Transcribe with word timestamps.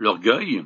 L'orgueil, 0.00 0.64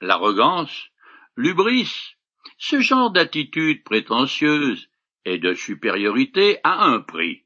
l'arrogance, 0.00 0.90
l'ubris, 1.34 2.14
ce 2.58 2.80
genre 2.80 3.10
d'attitude 3.10 3.82
prétentieuse 3.82 4.88
et 5.24 5.38
de 5.38 5.52
supériorité 5.52 6.58
a 6.62 6.84
un 6.84 7.00
prix. 7.00 7.42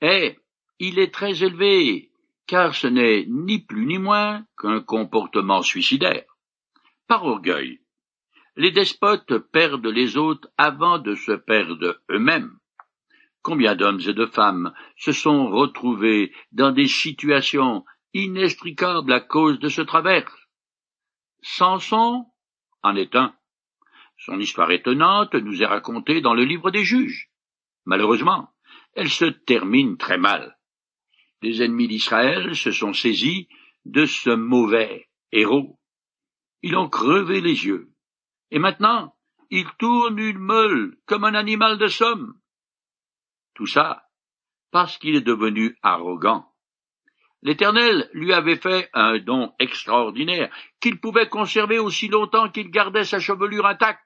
Et 0.00 0.38
il 0.78 0.98
est 0.98 1.12
très 1.12 1.44
élevé, 1.44 2.10
car 2.46 2.74
ce 2.74 2.86
n'est 2.86 3.26
ni 3.28 3.58
plus 3.58 3.84
ni 3.84 3.98
moins 3.98 4.46
qu'un 4.58 4.80
comportement 4.80 5.60
suicidaire. 5.60 6.24
Par 7.06 7.26
orgueil, 7.26 7.82
les 8.56 8.70
despotes 8.70 9.36
perdent 9.52 9.86
les 9.86 10.16
autres 10.16 10.48
avant 10.56 10.98
de 10.98 11.14
se 11.14 11.32
perdre 11.32 12.00
eux-mêmes. 12.10 12.58
Combien 13.42 13.76
d'hommes 13.76 14.00
et 14.06 14.14
de 14.14 14.24
femmes 14.24 14.72
se 14.96 15.12
sont 15.12 15.50
retrouvés 15.50 16.32
dans 16.52 16.72
des 16.72 16.88
situations 16.88 17.84
inextricables 18.14 19.12
à 19.12 19.20
cause 19.20 19.58
de 19.58 19.68
ce 19.68 19.82
travers? 19.82 20.30
Samson 21.42 22.26
en 22.82 22.96
est 22.96 23.14
un. 23.16 23.34
Son 24.18 24.38
histoire 24.38 24.70
étonnante 24.70 25.34
nous 25.34 25.62
est 25.62 25.66
racontée 25.66 26.20
dans 26.20 26.34
le 26.34 26.44
livre 26.44 26.70
des 26.70 26.84
juges. 26.84 27.30
Malheureusement, 27.84 28.50
elle 28.94 29.08
se 29.08 29.24
termine 29.24 29.96
très 29.96 30.18
mal. 30.18 30.58
Les 31.42 31.62
ennemis 31.62 31.88
d'Israël 31.88 32.54
se 32.54 32.70
sont 32.70 32.92
saisis 32.92 33.48
de 33.86 34.04
ce 34.04 34.30
mauvais 34.30 35.08
héros. 35.32 35.80
Ils 36.62 36.76
ont 36.76 36.90
crevé 36.90 37.40
les 37.40 37.64
yeux. 37.64 37.92
Et 38.50 38.58
maintenant, 38.58 39.16
il 39.48 39.66
tourne 39.78 40.18
une 40.18 40.38
meule 40.38 40.98
comme 41.06 41.24
un 41.24 41.34
animal 41.34 41.78
de 41.78 41.86
somme. 41.86 42.34
Tout 43.54 43.66
ça 43.66 44.04
parce 44.70 44.98
qu'il 44.98 45.16
est 45.16 45.20
devenu 45.20 45.76
arrogant. 45.82 46.49
L'Éternel 47.42 48.10
lui 48.12 48.32
avait 48.32 48.56
fait 48.56 48.90
un 48.92 49.18
don 49.18 49.54
extraordinaire 49.58 50.54
qu'il 50.80 51.00
pouvait 51.00 51.28
conserver 51.28 51.78
aussi 51.78 52.08
longtemps 52.08 52.50
qu'il 52.50 52.70
gardait 52.70 53.04
sa 53.04 53.18
chevelure 53.18 53.66
intacte. 53.66 54.04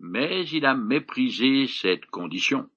Mais 0.00 0.44
il 0.48 0.66
a 0.66 0.74
méprisé 0.74 1.68
cette 1.68 2.06
condition. 2.06 2.68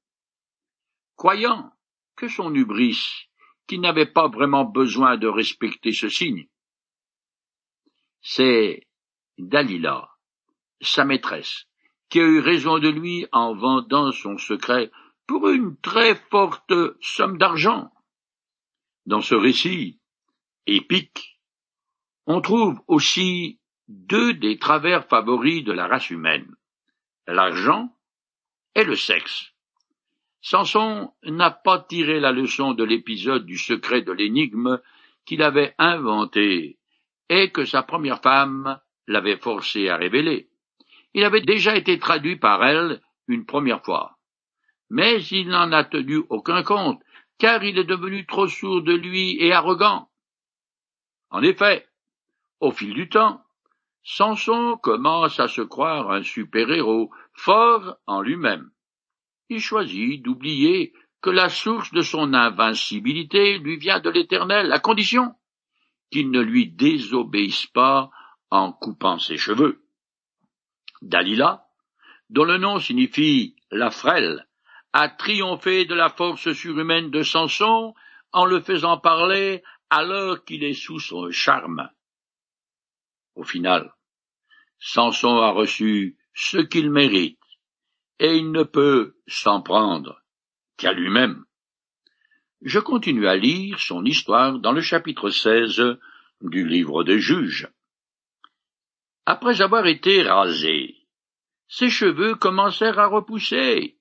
Croyant 1.15 1.71
que 2.15 2.27
son 2.27 2.53
hubris, 2.53 3.29
qui 3.67 3.79
n'avait 3.79 4.05
pas 4.05 4.27
vraiment 4.27 4.63
besoin 4.63 5.17
de 5.17 5.27
respecter 5.27 5.91
ce 5.91 6.07
signe, 6.07 6.47
c'est 8.21 8.87
Dalila, 9.37 10.09
sa 10.81 11.03
maîtresse, 11.03 11.65
qui 12.09 12.19
a 12.19 12.23
eu 12.23 12.39
raison 12.39 12.79
de 12.79 12.89
lui 12.89 13.27
en 13.31 13.55
vendant 13.55 14.11
son 14.11 14.37
secret 14.37 14.91
pour 15.27 15.49
une 15.49 15.77
très 15.77 16.15
forte 16.15 16.73
somme 17.01 17.37
d'argent. 17.37 17.91
Dans 19.05 19.21
ce 19.21 19.35
récit 19.35 19.99
épique, 20.65 21.39
on 22.25 22.41
trouve 22.41 22.79
aussi 22.87 23.59
deux 23.87 24.33
des 24.33 24.57
travers 24.57 25.07
favoris 25.07 25.63
de 25.63 25.71
la 25.71 25.87
race 25.87 26.09
humaine, 26.09 26.55
l'argent 27.27 27.95
et 28.73 28.83
le 28.83 28.95
sexe. 28.95 29.51
Samson 30.41 31.13
n'a 31.23 31.51
pas 31.51 31.79
tiré 31.79 32.19
la 32.19 32.31
leçon 32.31 32.73
de 32.73 32.83
l'épisode 32.83 33.45
du 33.45 33.57
secret 33.57 34.01
de 34.01 34.11
l'énigme 34.11 34.79
qu'il 35.25 35.43
avait 35.43 35.75
inventé 35.77 36.79
et 37.29 37.51
que 37.51 37.65
sa 37.65 37.83
première 37.83 38.21
femme 38.21 38.79
l'avait 39.07 39.37
forcé 39.37 39.89
à 39.89 39.97
révéler. 39.97 40.49
Il 41.13 41.23
avait 41.23 41.41
déjà 41.41 41.75
été 41.75 41.97
traduit 41.99 42.37
par 42.37 42.63
elle 42.63 43.01
une 43.27 43.45
première 43.45 43.83
fois 43.83 44.15
mais 44.89 45.23
il 45.25 45.49
n'en 45.49 45.71
a 45.71 45.83
tenu 45.83 46.23
aucun 46.29 46.63
compte, 46.63 47.01
car 47.37 47.63
il 47.63 47.77
est 47.77 47.85
devenu 47.85 48.25
trop 48.25 48.47
sourd 48.47 48.81
de 48.81 48.93
lui 48.93 49.37
et 49.39 49.51
arrogant. 49.51 50.09
En 51.29 51.41
effet, 51.41 51.87
au 52.59 52.71
fil 52.71 52.93
du 52.93 53.09
temps, 53.09 53.43
Samson 54.03 54.77
commence 54.81 55.39
à 55.39 55.47
se 55.47 55.61
croire 55.61 56.11
un 56.11 56.23
super-héros 56.23 57.11
fort 57.33 57.97
en 58.05 58.21
lui-même. 58.21 58.69
Il 59.49 59.59
choisit 59.59 60.21
d'oublier 60.21 60.93
que 61.21 61.29
la 61.31 61.49
source 61.49 61.91
de 61.91 62.01
son 62.01 62.33
invincibilité 62.33 63.57
lui 63.57 63.77
vient 63.77 63.99
de 63.99 64.09
l'Éternel, 64.09 64.71
à 64.71 64.79
condition 64.79 65.33
qu'il 66.11 66.29
ne 66.29 66.39
lui 66.39 66.67
désobéisse 66.67 67.65
pas 67.67 68.11
en 68.51 68.71
coupant 68.71 69.17
ses 69.17 69.37
cheveux. 69.37 69.83
Dalila, 71.01 71.65
dont 72.29 72.43
le 72.43 72.57
nom 72.57 72.79
signifie 72.79 73.55
la 73.71 73.89
frêle, 73.89 74.47
a 74.97 75.09
triomphé 75.09 75.83
de 75.83 75.93
la 75.93 76.07
force 76.07 76.53
surhumaine 76.53 77.11
de 77.11 77.21
Samson 77.21 77.93
en 78.31 78.45
le 78.45 78.61
faisant 78.61 78.97
parler 78.97 79.61
alors 79.89 80.45
qu'il 80.45 80.63
est 80.63 80.73
sous 80.73 81.01
son 81.01 81.29
charme. 81.31 81.89
Au 83.35 83.43
final, 83.43 83.93
Samson 84.79 85.35
a 85.41 85.51
reçu 85.51 86.17
ce 86.33 86.59
qu'il 86.59 86.91
mérite, 86.91 87.41
et 88.19 88.37
il 88.37 88.53
ne 88.53 88.63
peut 88.63 89.17
s'en 89.27 89.61
prendre 89.61 90.21
qu'à 90.77 90.93
lui-même. 90.93 91.43
Je 92.61 92.79
continue 92.79 93.27
à 93.27 93.35
lire 93.35 93.81
son 93.81 94.05
histoire 94.05 94.59
dans 94.59 94.71
le 94.71 94.79
chapitre 94.79 95.29
16 95.29 95.97
du 96.39 96.65
livre 96.65 97.03
des 97.03 97.19
juges. 97.19 97.67
Après 99.25 99.61
avoir 99.61 99.87
été 99.87 100.23
rasé, 100.23 100.95
ses 101.67 101.89
cheveux 101.89 102.35
commencèrent 102.35 102.99
à 102.99 103.07
repousser, 103.07 103.94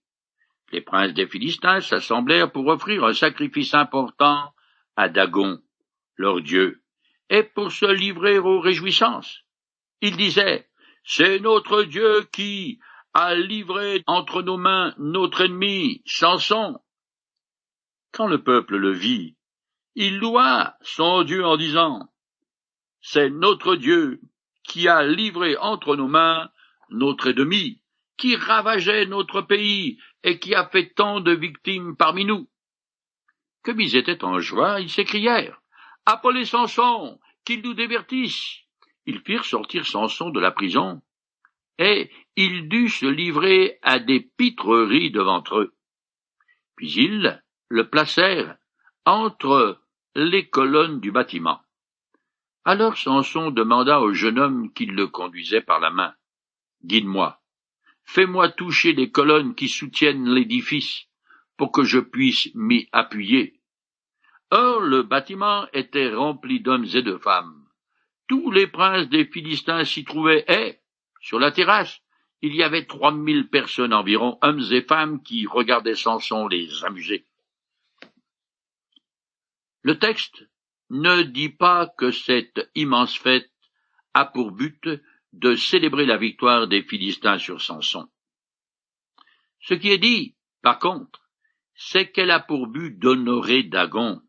les 0.73 0.81
princes 0.81 1.15
des 1.15 1.27
Philistins 1.27 1.81
s'assemblèrent 1.81 2.51
pour 2.51 2.67
offrir 2.67 3.05
un 3.05 3.13
sacrifice 3.13 3.75
important 3.75 4.53
à 4.97 5.09
Dagon, 5.09 5.61
leur 6.17 6.41
dieu, 6.41 6.83
et 7.31 7.43
pour 7.43 7.73
se 7.73 7.87
livrer 7.87 8.39
aux 8.39 8.61
réjouissances. 8.61 9.41
Ils 10.01 10.17
disaient, 10.17 10.69
c'est 11.05 11.39
notre 11.39 11.83
Dieu 11.83 12.25
qui 12.33 12.81
a 13.13 13.35
livré 13.35 14.03
entre 14.07 14.43
nos 14.43 14.57
mains 14.57 14.95
notre 14.99 15.43
ennemi, 15.43 16.03
Samson. 16.07 16.81
Quand 18.13 18.27
le 18.27 18.43
peuple 18.43 18.77
le 18.77 18.91
vit, 18.91 19.37
il 19.95 20.19
loua 20.19 20.77
son 20.83 21.23
Dieu 21.23 21.45
en 21.45 21.57
disant, 21.57 22.09
c'est 23.01 23.31
notre 23.31 23.77
Dieu 23.77 24.21
qui 24.65 24.89
a 24.89 25.05
livré 25.05 25.57
entre 25.59 25.95
nos 25.95 26.09
mains 26.09 26.51
notre 26.91 27.29
ennemi, 27.29 27.83
qui 28.17 28.37
ravageait 28.37 29.07
notre 29.07 29.43
pays 29.43 29.99
et 30.25 30.39
qui 30.39 30.55
a 30.55 30.67
fait 30.67 30.89
tant 30.95 31.21
de 31.21 31.33
victimes 31.33 31.97
parmi 31.97 32.25
nous. 32.25 32.49
Comme 33.63 33.81
ils 33.81 33.95
étaient 33.95 34.25
en 34.25 34.41
joie, 34.41 34.81
ils 34.81 34.91
s'écrièrent 34.91 35.61
Appelez 36.07 36.45
Samson, 36.45 37.21
qu'il 37.45 37.63
nous 37.63 37.75
divertisse. 37.75 38.61
Ils 39.07 39.21
firent 39.21 39.45
sortir 39.45 39.87
Samson 39.87 40.31
de 40.31 40.41
la 40.41 40.51
prison, 40.51 41.03
et 41.79 42.11
il 42.37 42.69
dut 42.69 42.89
se 42.89 43.07
livrer 43.07 43.79
à 43.83 43.99
des 43.99 44.21
pitreries 44.21 45.11
devant 45.11 45.45
eux. 45.53 45.75
Puis 46.77 46.93
ils 46.93 47.43
le 47.69 47.89
placèrent 47.89 48.57
entre 49.05 49.81
les 50.15 50.49
colonnes 50.49 51.01
du 51.01 51.11
bâtiment. 51.11 51.61
Alors 52.65 52.97
Samson 52.97 53.51
demanda 53.51 54.01
au 54.01 54.15
jeune 54.15 54.39
homme 54.39 54.73
qui 54.73 54.87
le 54.87 55.07
conduisait 55.07 55.61
par 55.61 55.81
la 55.81 55.91
main. 55.91 56.15
Guide-moi. 56.83 57.44
Fais-moi 58.05 58.51
toucher 58.51 58.93
les 58.93 59.11
colonnes 59.11 59.55
qui 59.55 59.69
soutiennent 59.69 60.33
l'édifice, 60.33 61.07
pour 61.57 61.73
que 61.73 61.85
je 61.85 61.99
puisse 61.99 62.51
m'y 62.55 62.89
appuyer. 62.93 63.61
Or 64.51 64.81
le 64.81 65.03
bâtiment 65.03 65.67
était 65.73 66.13
rempli 66.13 66.61
d'hommes 66.61 66.87
et 66.95 67.03
de 67.03 67.17
femmes. 67.17 67.67
Tous 68.29 68.51
les 68.51 68.67
princes 68.67 69.09
des 69.09 69.27
Philistins 69.27 69.85
s'y 69.85 70.05
trouvaient, 70.05 70.45
et, 70.49 70.81
sur 71.21 71.39
la 71.39 71.51
terrasse, 71.51 72.01
il 72.43 72.55
y 72.55 72.63
avait 72.63 72.87
trois 72.87 73.13
mille 73.13 73.49
personnes 73.49 73.95
environ, 73.95 74.39
hommes 74.43 74.63
et 74.71 74.83
femmes, 74.83 75.23
qui 75.23 75.47
regardaient 75.47 75.95
Samson 75.95 76.47
les 76.47 76.85
amuser. 76.85 77.27
Le 79.83 79.99
texte 79.99 80.47
ne 80.91 81.23
dit 81.23 81.49
pas 81.49 81.89
que 81.99 82.11
cette 82.11 82.71
immense 82.75 83.17
fête 83.17 83.51
a 84.13 84.25
pour 84.25 84.53
but 84.53 84.89
de 85.35 85.57
célébrer 85.57 86.07
la 86.07 86.17
victoire 86.17 86.69
des 86.69 86.83
Philistins 86.83 87.39
sur 87.39 87.61
Samson. 87.61 88.09
Ce 89.61 89.75
qui 89.75 89.91
est 89.91 89.99
dit, 89.99 90.37
par 90.63 90.79
contre, 90.79 91.21
c'est 91.75 92.11
qu'elle 92.13 92.31
a 92.31 92.41
pour 92.41 92.69
but 92.69 92.99
d'honorer 92.99 93.65
Dagon, 93.65 94.21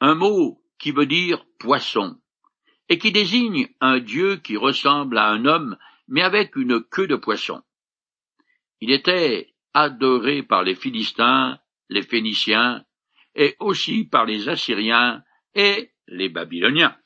un 0.00 0.14
mot 0.14 0.62
qui 0.78 0.92
veut 0.92 1.06
dire 1.06 1.44
poisson, 1.58 2.20
et 2.88 2.98
qui 2.98 3.10
désigne 3.10 3.68
un 3.80 3.98
dieu 3.98 4.36
qui 4.36 4.56
ressemble 4.56 5.18
à 5.18 5.28
un 5.28 5.44
homme, 5.44 5.76
mais 6.08 6.22
avec 6.22 6.56
une 6.56 6.82
queue 6.82 7.06
de 7.06 7.16
poisson. 7.16 7.62
Il 8.80 8.92
était 8.92 9.54
adoré 9.74 10.42
par 10.42 10.62
les 10.62 10.74
Philistins, 10.74 11.58
les 11.88 12.02
Phéniciens, 12.02 12.84
et 13.34 13.56
aussi 13.60 14.04
par 14.04 14.24
les 14.24 14.48
Assyriens 14.48 15.22
et 15.54 15.92
les 16.06 16.28
Babyloniens. 16.28 16.96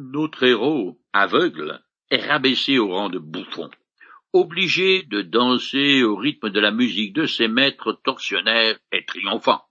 Notre 0.00 0.44
héros, 0.44 0.96
aveugle, 1.12 1.82
est 2.08 2.24
rabaissé 2.24 2.78
au 2.78 2.86
rang 2.86 3.08
de 3.08 3.18
bouffon, 3.18 3.68
obligé 4.32 5.02
de 5.02 5.22
danser 5.22 6.04
au 6.04 6.14
rythme 6.14 6.50
de 6.50 6.60
la 6.60 6.70
musique 6.70 7.12
de 7.14 7.26
ses 7.26 7.48
maîtres 7.48 8.00
tortionnaires 8.04 8.78
et 8.92 9.04
triomphants. 9.04 9.64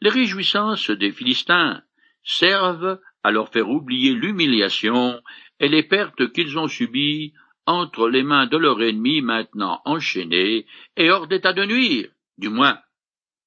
Les 0.00 0.10
réjouissances 0.10 0.90
des 0.90 1.12
Philistins 1.12 1.80
servent 2.24 3.00
à 3.22 3.30
leur 3.30 3.50
faire 3.50 3.70
oublier 3.70 4.14
l'humiliation 4.14 5.22
et 5.60 5.68
les 5.68 5.84
pertes 5.84 6.32
qu'ils 6.32 6.58
ont 6.58 6.66
subies 6.66 7.32
entre 7.66 8.08
les 8.08 8.24
mains 8.24 8.48
de 8.48 8.56
leur 8.56 8.82
ennemi 8.82 9.22
maintenant 9.22 9.80
enchaîné 9.84 10.66
et 10.96 11.08
hors 11.08 11.28
d'état 11.28 11.52
de 11.52 11.64
nuire, 11.64 12.10
du 12.36 12.48
moins, 12.48 12.80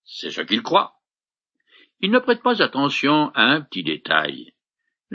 c'est 0.05 0.31
ce 0.31 0.39
qu'ils 0.39 0.63
croient. 0.63 0.93
Ils 1.99 2.11
ne 2.11 2.19
prêtent 2.19 2.41
pas 2.41 2.63
attention 2.63 3.31
à 3.35 3.43
un 3.43 3.59
petit 3.59 3.83
détail. 3.83 4.52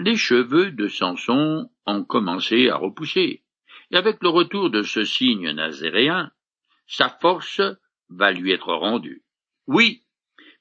Les 0.00 0.14
cheveux 0.14 0.70
de 0.70 0.86
Samson 0.86 1.68
ont 1.84 2.04
commencé 2.04 2.68
à 2.68 2.76
repousser, 2.76 3.42
et 3.90 3.96
avec 3.96 4.22
le 4.22 4.28
retour 4.28 4.70
de 4.70 4.82
ce 4.82 5.02
signe 5.02 5.50
nazéréen, 5.50 6.30
sa 6.86 7.08
force 7.08 7.60
va 8.08 8.30
lui 8.30 8.52
être 8.52 8.72
rendue. 8.72 9.24
Oui, 9.66 10.04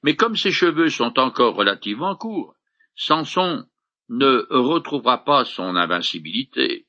mais 0.02 0.16
comme 0.16 0.36
ses 0.36 0.52
cheveux 0.52 0.90
sont 0.90 1.20
encore 1.20 1.54
relativement 1.54 2.16
courts, 2.16 2.56
Samson 2.96 3.68
ne 4.10 4.48
retrouvera 4.50 5.24
pas 5.24 5.46
son 5.46 5.76
invincibilité. 5.76 6.88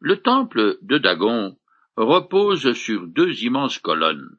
Le 0.00 0.20
temple 0.20 0.76
de 0.82 0.98
Dagon 0.98 1.56
repose 1.96 2.74
sur 2.74 3.06
deux 3.06 3.42
immenses 3.42 3.78
colonnes, 3.78 4.36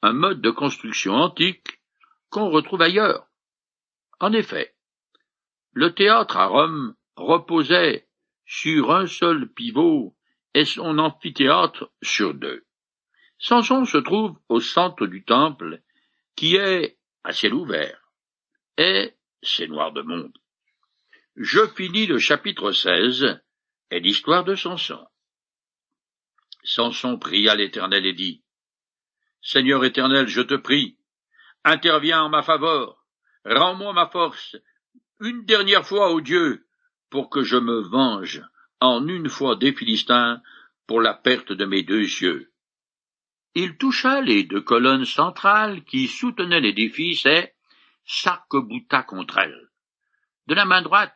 un 0.00 0.12
mode 0.12 0.42
de 0.42 0.50
construction 0.50 1.14
antique 1.14 1.80
qu'on 2.30 2.50
retrouve 2.50 2.82
ailleurs. 2.82 3.26
En 4.20 4.32
effet, 4.32 4.75
le 5.76 5.94
théâtre 5.94 6.38
à 6.38 6.46
Rome 6.46 6.94
reposait 7.16 8.08
sur 8.46 8.92
un 8.92 9.06
seul 9.06 9.52
pivot 9.52 10.16
et 10.54 10.64
son 10.64 10.98
amphithéâtre 10.98 11.92
sur 12.02 12.32
deux. 12.32 12.64
Samson 13.38 13.84
se 13.84 13.98
trouve 13.98 14.38
au 14.48 14.58
centre 14.58 15.06
du 15.06 15.22
temple, 15.22 15.82
qui 16.34 16.56
est 16.56 16.96
à 17.24 17.34
ciel 17.34 17.52
ouvert, 17.52 18.10
et 18.78 19.12
c'est 19.42 19.66
noir 19.66 19.92
de 19.92 20.00
monde. 20.00 20.32
Je 21.36 21.66
finis 21.66 22.06
le 22.06 22.18
chapitre 22.18 22.72
16 22.72 23.38
et 23.90 24.00
l'histoire 24.00 24.44
de 24.44 24.54
Samson. 24.54 25.06
Samson 26.64 27.18
pria 27.18 27.54
l'Éternel 27.54 28.06
et 28.06 28.14
dit, 28.14 28.42
Seigneur 29.42 29.84
éternel, 29.84 30.26
je 30.26 30.40
te 30.40 30.54
prie, 30.54 30.96
interviens 31.64 32.22
en 32.22 32.30
ma 32.30 32.42
faveur, 32.42 33.04
rends-moi 33.44 33.92
ma 33.92 34.08
force, 34.08 34.56
une 35.20 35.44
dernière 35.44 35.86
fois, 35.86 36.12
ô 36.12 36.20
Dieu, 36.20 36.66
pour 37.10 37.30
que 37.30 37.42
je 37.42 37.56
me 37.56 37.80
venge 37.80 38.42
en 38.80 39.06
une 39.08 39.28
fois 39.28 39.56
des 39.56 39.72
Philistins 39.72 40.42
pour 40.86 41.00
la 41.00 41.14
perte 41.14 41.52
de 41.52 41.64
mes 41.64 41.82
deux 41.82 42.02
yeux. 42.02 42.52
Il 43.54 43.76
toucha 43.78 44.20
les 44.20 44.44
deux 44.44 44.60
colonnes 44.60 45.06
centrales 45.06 45.82
qui 45.84 46.08
soutenaient 46.08 46.60
l'édifice 46.60 47.24
et 47.24 47.54
s'arc-bouta 48.04 49.02
contre 49.02 49.38
elles. 49.38 49.70
De 50.46 50.54
la 50.54 50.66
main 50.66 50.82
droite 50.82 51.14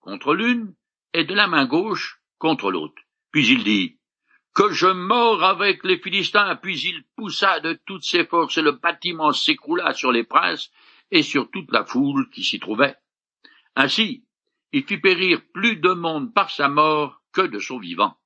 contre 0.00 0.34
l'une 0.34 0.74
et 1.14 1.24
de 1.24 1.34
la 1.34 1.46
main 1.46 1.64
gauche 1.64 2.20
contre 2.38 2.70
l'autre. 2.70 3.00
Puis 3.30 3.48
il 3.48 3.64
dit, 3.64 3.98
que 4.54 4.70
je 4.70 4.88
mords 4.88 5.42
avec 5.42 5.82
les 5.84 5.98
Philistins, 5.98 6.56
puis 6.56 6.78
il 6.80 7.04
poussa 7.16 7.60
de 7.60 7.80
toutes 7.86 8.04
ses 8.04 8.26
forces 8.26 8.58
et 8.58 8.62
le 8.62 8.72
bâtiment 8.72 9.32
s'écroula 9.32 9.94
sur 9.94 10.12
les 10.12 10.24
princes 10.24 10.70
et 11.10 11.22
sur 11.22 11.50
toute 11.50 11.72
la 11.72 11.84
foule 11.84 12.28
qui 12.30 12.44
s'y 12.44 12.60
trouvait. 12.60 12.96
Ainsi, 13.74 14.24
il 14.72 14.84
fit 14.84 14.98
périr 14.98 15.40
plus 15.52 15.76
de 15.76 15.92
monde 15.92 16.32
par 16.34 16.50
sa 16.50 16.68
mort 16.68 17.22
que 17.32 17.42
de 17.42 17.58
son 17.58 17.78
vivant. 17.78 18.16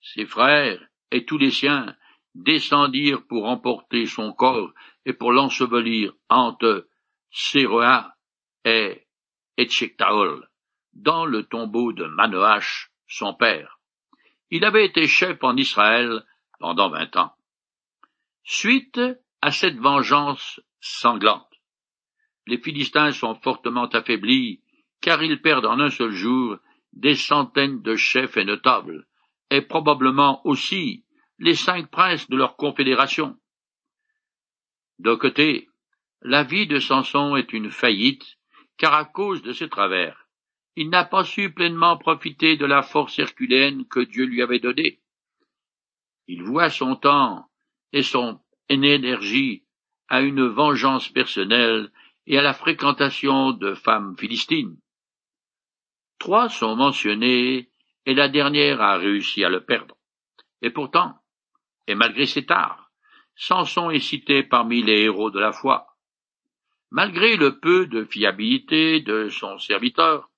Ses 0.00 0.26
frères 0.26 0.80
et 1.10 1.24
tous 1.24 1.38
les 1.38 1.50
siens 1.50 1.96
descendirent 2.34 3.26
pour 3.26 3.46
emporter 3.46 4.06
son 4.06 4.32
corps 4.32 4.72
et 5.04 5.12
pour 5.12 5.32
l'ensevelir 5.32 6.12
entre 6.28 6.88
Séroa 7.30 8.14
et 8.64 9.06
Etchektaol, 9.56 10.48
dans 10.92 11.24
le 11.24 11.44
tombeau 11.44 11.92
de 11.92 12.04
Manoach, 12.04 12.90
son 13.08 13.34
père. 13.34 13.80
Il 14.50 14.64
avait 14.64 14.86
été 14.86 15.06
chef 15.06 15.42
en 15.42 15.56
Israël 15.56 16.24
pendant 16.58 16.90
vingt 16.90 17.14
ans. 17.16 17.34
Suite 18.44 19.00
à 19.42 19.50
cette 19.50 19.78
vengeance 19.78 20.60
sanglante, 20.80 21.45
les 22.46 22.58
Philistins 22.58 23.12
sont 23.12 23.34
fortement 23.34 23.86
affaiblis, 23.86 24.60
car 25.00 25.22
ils 25.22 25.40
perdent 25.40 25.66
en 25.66 25.80
un 25.80 25.90
seul 25.90 26.12
jour 26.12 26.58
des 26.92 27.14
centaines 27.14 27.82
de 27.82 27.96
chefs 27.96 28.36
et 28.36 28.44
notables, 28.44 29.06
et 29.50 29.60
probablement 29.60 30.46
aussi 30.46 31.04
les 31.38 31.54
cinq 31.54 31.90
princes 31.90 32.28
de 32.30 32.36
leur 32.36 32.56
confédération. 32.56 33.36
D'un 34.98 35.16
côté, 35.16 35.68
la 36.22 36.42
vie 36.42 36.66
de 36.66 36.78
Samson 36.78 37.36
est 37.36 37.52
une 37.52 37.70
faillite, 37.70 38.38
car 38.78 38.94
à 38.94 39.04
cause 39.04 39.42
de 39.42 39.52
ses 39.52 39.68
travers, 39.68 40.26
il 40.76 40.90
n'a 40.90 41.04
pas 41.04 41.24
su 41.24 41.52
pleinement 41.52 41.96
profiter 41.96 42.56
de 42.56 42.66
la 42.66 42.82
force 42.82 43.18
herculéenne 43.18 43.86
que 43.86 44.00
Dieu 44.00 44.24
lui 44.24 44.42
avait 44.42 44.58
donnée. 44.58 45.00
Il 46.26 46.42
voit 46.42 46.70
son 46.70 46.96
temps 46.96 47.46
et 47.92 48.02
son 48.02 48.40
énergie 48.68 49.64
à 50.08 50.20
une 50.20 50.46
vengeance 50.46 51.08
personnelle 51.08 51.90
et 52.26 52.38
à 52.38 52.42
la 52.42 52.54
fréquentation 52.54 53.52
de 53.52 53.74
femmes 53.74 54.16
philistines. 54.18 54.76
Trois 56.18 56.48
sont 56.48 56.76
mentionnées 56.76 57.70
et 58.04 58.14
la 58.14 58.28
dernière 58.28 58.80
a 58.80 58.96
réussi 58.96 59.44
à 59.44 59.48
le 59.48 59.64
perdre. 59.64 59.96
Et 60.62 60.70
pourtant, 60.70 61.14
et 61.86 61.94
malgré 61.94 62.26
ses 62.26 62.46
tares, 62.46 62.90
Samson 63.36 63.90
est 63.90 64.00
cité 64.00 64.42
parmi 64.42 64.82
les 64.82 65.02
héros 65.02 65.30
de 65.30 65.38
la 65.38 65.52
foi. 65.52 65.86
Malgré 66.90 67.36
le 67.36 67.58
peu 67.58 67.86
de 67.86 68.04
fiabilité 68.04 69.00
de 69.00 69.28
son 69.28 69.58
serviteur, 69.58 70.30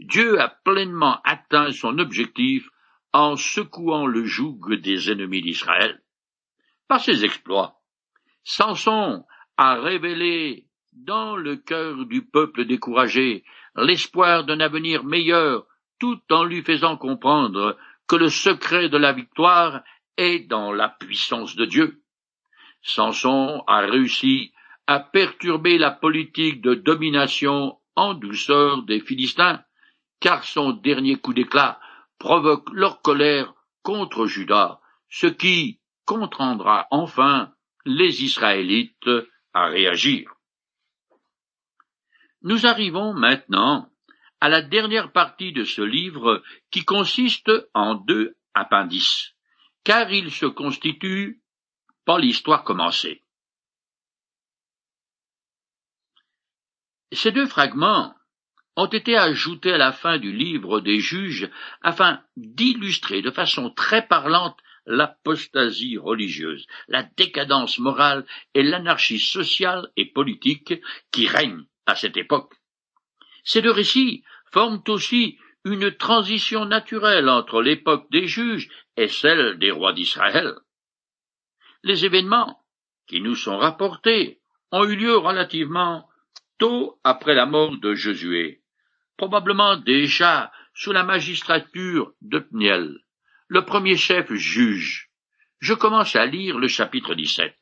Dieu 0.00 0.40
a 0.40 0.48
pleinement 0.48 1.20
atteint 1.24 1.72
son 1.72 1.98
objectif 1.98 2.68
en 3.12 3.36
secouant 3.36 4.06
le 4.06 4.24
joug 4.24 4.74
des 4.74 5.10
ennemis 5.10 5.40
d'Israël. 5.40 6.02
Par 6.88 7.00
ses 7.00 7.24
exploits, 7.24 7.80
Samson 8.42 9.24
a 9.56 9.76
révélé 9.76 10.66
dans 10.94 11.36
le 11.36 11.56
cœur 11.56 12.06
du 12.06 12.24
peuple 12.24 12.64
découragé 12.64 13.44
l'espoir 13.76 14.44
d'un 14.44 14.60
avenir 14.60 15.04
meilleur, 15.04 15.66
tout 15.98 16.20
en 16.30 16.44
lui 16.44 16.62
faisant 16.62 16.96
comprendre 16.96 17.76
que 18.08 18.16
le 18.16 18.28
secret 18.28 18.88
de 18.88 18.96
la 18.96 19.12
victoire 19.12 19.82
est 20.16 20.40
dans 20.48 20.72
la 20.72 20.88
puissance 20.88 21.56
de 21.56 21.64
Dieu. 21.64 22.02
Samson 22.82 23.64
a 23.66 23.80
réussi 23.80 24.52
à 24.86 25.00
perturber 25.00 25.78
la 25.78 25.90
politique 25.90 26.60
de 26.60 26.74
domination 26.74 27.78
en 27.96 28.14
douceur 28.14 28.82
des 28.82 29.00
Philistins, 29.00 29.62
car 30.20 30.44
son 30.44 30.72
dernier 30.72 31.16
coup 31.16 31.32
d'éclat 31.32 31.80
provoque 32.18 32.70
leur 32.72 33.02
colère 33.02 33.54
contre 33.82 34.26
Judas, 34.26 34.80
ce 35.08 35.26
qui 35.26 35.80
contraindra 36.04 36.86
enfin 36.90 37.52
les 37.86 38.24
Israélites 38.24 39.10
à 39.52 39.66
réagir. 39.66 40.33
Nous 42.44 42.66
arrivons 42.66 43.14
maintenant 43.14 43.90
à 44.38 44.50
la 44.50 44.60
dernière 44.60 45.12
partie 45.12 45.52
de 45.52 45.64
ce 45.64 45.80
livre 45.80 46.42
qui 46.70 46.84
consiste 46.84 47.50
en 47.72 47.94
deux 47.94 48.36
appendices, 48.52 49.32
car 49.82 50.12
il 50.12 50.30
se 50.30 50.44
constitue 50.44 51.40
par 52.04 52.18
l'histoire 52.18 52.62
commencée. 52.62 53.22
Ces 57.12 57.32
deux 57.32 57.46
fragments 57.46 58.14
ont 58.76 58.88
été 58.88 59.16
ajoutés 59.16 59.72
à 59.72 59.78
la 59.78 59.92
fin 59.92 60.18
du 60.18 60.30
livre 60.30 60.80
des 60.80 60.98
juges 60.98 61.48
afin 61.80 62.22
d'illustrer 62.36 63.22
de 63.22 63.30
façon 63.30 63.70
très 63.70 64.06
parlante 64.06 64.58
l'apostasie 64.84 65.96
religieuse, 65.96 66.66
la 66.88 67.04
décadence 67.04 67.78
morale 67.78 68.26
et 68.52 68.62
l'anarchie 68.62 69.18
sociale 69.18 69.88
et 69.96 70.12
politique 70.12 70.74
qui 71.10 71.26
règnent 71.26 71.64
à 71.86 71.94
cette 71.94 72.16
époque. 72.16 72.54
Ces 73.44 73.62
deux 73.62 73.70
récits 73.70 74.24
forment 74.52 74.82
aussi 74.88 75.38
une 75.64 75.90
transition 75.90 76.64
naturelle 76.64 77.28
entre 77.28 77.62
l'époque 77.62 78.10
des 78.10 78.26
juges 78.26 78.68
et 78.96 79.08
celle 79.08 79.58
des 79.58 79.70
rois 79.70 79.92
d'Israël. 79.92 80.54
Les 81.82 82.04
événements 82.04 82.62
qui 83.06 83.20
nous 83.20 83.34
sont 83.34 83.58
rapportés 83.58 84.40
ont 84.72 84.84
eu 84.84 84.96
lieu 84.96 85.16
relativement 85.16 86.08
tôt 86.58 86.98
après 87.04 87.34
la 87.34 87.46
mort 87.46 87.76
de 87.78 87.94
Josué, 87.94 88.62
probablement 89.16 89.76
déjà 89.76 90.52
sous 90.74 90.92
la 90.92 91.04
magistrature 91.04 92.12
de 92.20 92.38
Pniel, 92.38 92.98
le 93.48 93.64
premier 93.64 93.96
chef 93.96 94.32
juge. 94.32 95.10
Je 95.60 95.74
commence 95.74 96.16
à 96.16 96.26
lire 96.26 96.58
le 96.58 96.68
chapitre 96.68 97.14
17. 97.14 97.56